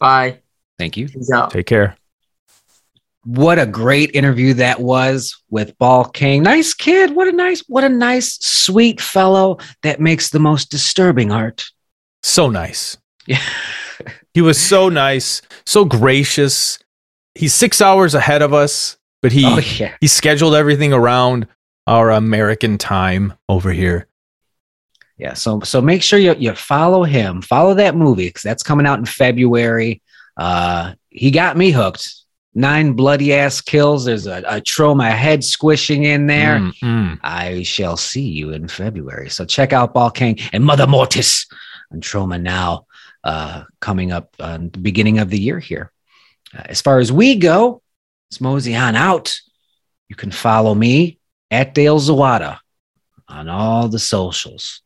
[0.00, 0.38] Bye.
[0.78, 1.08] Thank you.
[1.50, 1.94] Take care.
[3.26, 6.42] What a great interview that was with Bal Kang.
[6.42, 7.14] Nice kid.
[7.14, 11.66] What a nice, what a nice, sweet fellow that makes the most disturbing art.
[12.22, 12.96] So nice.
[13.26, 13.42] Yeah.
[14.32, 16.78] He was so nice, so gracious.
[17.34, 19.96] He's six hours ahead of us, but he oh yeah.
[20.00, 21.46] he scheduled everything around
[21.86, 24.06] our American time over here.
[25.16, 25.34] Yeah.
[25.34, 27.42] So so make sure you you follow him.
[27.42, 30.02] Follow that movie because that's coming out in February.
[30.36, 32.14] Uh, he got me hooked.
[32.54, 34.04] Nine bloody ass kills.
[34.04, 36.58] There's a, a trauma head squishing in there.
[36.58, 37.18] Mm, mm.
[37.22, 39.30] I shall see you in February.
[39.30, 41.46] So check out Bal Kang and Mother Mortis
[41.90, 42.86] and Troma Now,
[43.22, 45.92] uh, coming up on the beginning of the year here.
[46.56, 47.82] Uh, as far as we go,
[48.30, 49.38] let's mosey on out.
[50.08, 51.18] You can follow me
[51.50, 52.58] at Dale Zawada
[53.28, 54.82] on all the socials.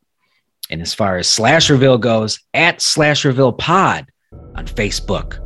[0.69, 4.07] And as far as Slasherville goes, at Slasherville Pod
[4.55, 5.39] on Facebook,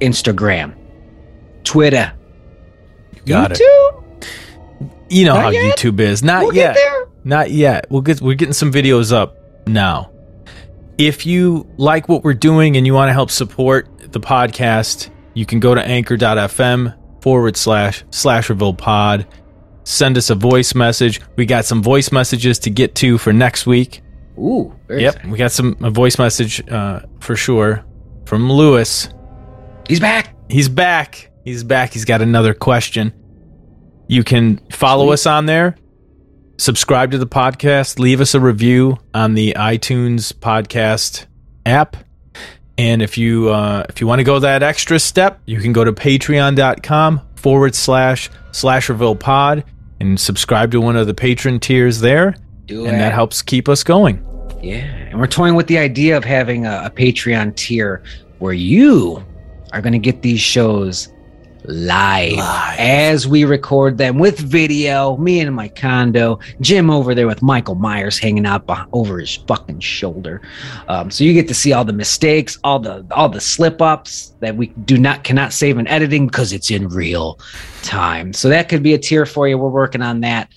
[0.00, 0.74] Instagram,
[1.64, 2.12] Twitter,
[3.14, 3.60] You got it.
[5.10, 5.78] You know Not how yet.
[5.78, 6.22] YouTube is.
[6.22, 6.76] Not We'll yet.
[7.24, 7.86] not yet.
[7.90, 9.36] We'll get we're getting some videos up
[9.66, 10.10] now.
[10.96, 15.44] If you like what we're doing and you want to help support the podcast, you
[15.46, 19.26] can go to anchor.fm forward slash slasherville pod.
[19.84, 21.20] Send us a voice message.
[21.36, 24.00] We got some voice messages to get to for next week.
[24.38, 25.30] Ooh, Yep, exciting.
[25.30, 27.84] we got some a voice message uh, for sure
[28.26, 29.08] from Lewis.
[29.88, 30.34] He's back.
[30.48, 31.30] He's back.
[31.44, 31.92] He's back.
[31.92, 33.12] He's got another question.
[34.08, 35.12] You can follow Sweet.
[35.14, 35.76] us on there,
[36.58, 41.26] subscribe to the podcast, leave us a review on the iTunes podcast
[41.66, 41.96] app.
[42.76, 45.84] And if you uh, if you want to go that extra step, you can go
[45.84, 49.64] to patreon.com forward slash slasherville pod
[50.00, 52.34] and subscribe to one of the patron tiers there.
[52.66, 52.98] Do And it.
[52.98, 54.24] that helps keep us going.
[54.62, 58.02] Yeah, and we're toying with the idea of having a, a Patreon tier
[58.38, 59.22] where you
[59.72, 61.08] are going to get these shows
[61.64, 62.78] live, Live.
[62.78, 65.16] as we record them with video.
[65.16, 69.36] Me in my condo, Jim over there with Michael Myers hanging out beh- over his
[69.36, 70.42] fucking shoulder.
[70.88, 74.34] Um, so you get to see all the mistakes, all the all the slip ups
[74.40, 77.38] that we do not cannot save in editing because it's in real
[77.82, 78.32] time.
[78.32, 79.56] So that could be a tier for you.
[79.56, 80.50] We're working on that.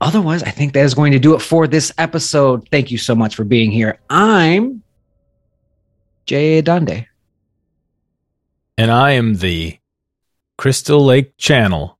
[0.00, 2.66] Otherwise, I think that is going to do it for this episode.
[2.70, 3.98] Thank you so much for being here.
[4.08, 4.82] I'm
[6.26, 7.06] Jay Dande.
[8.78, 9.79] And I am the
[10.60, 11.96] Crystal Lake Channel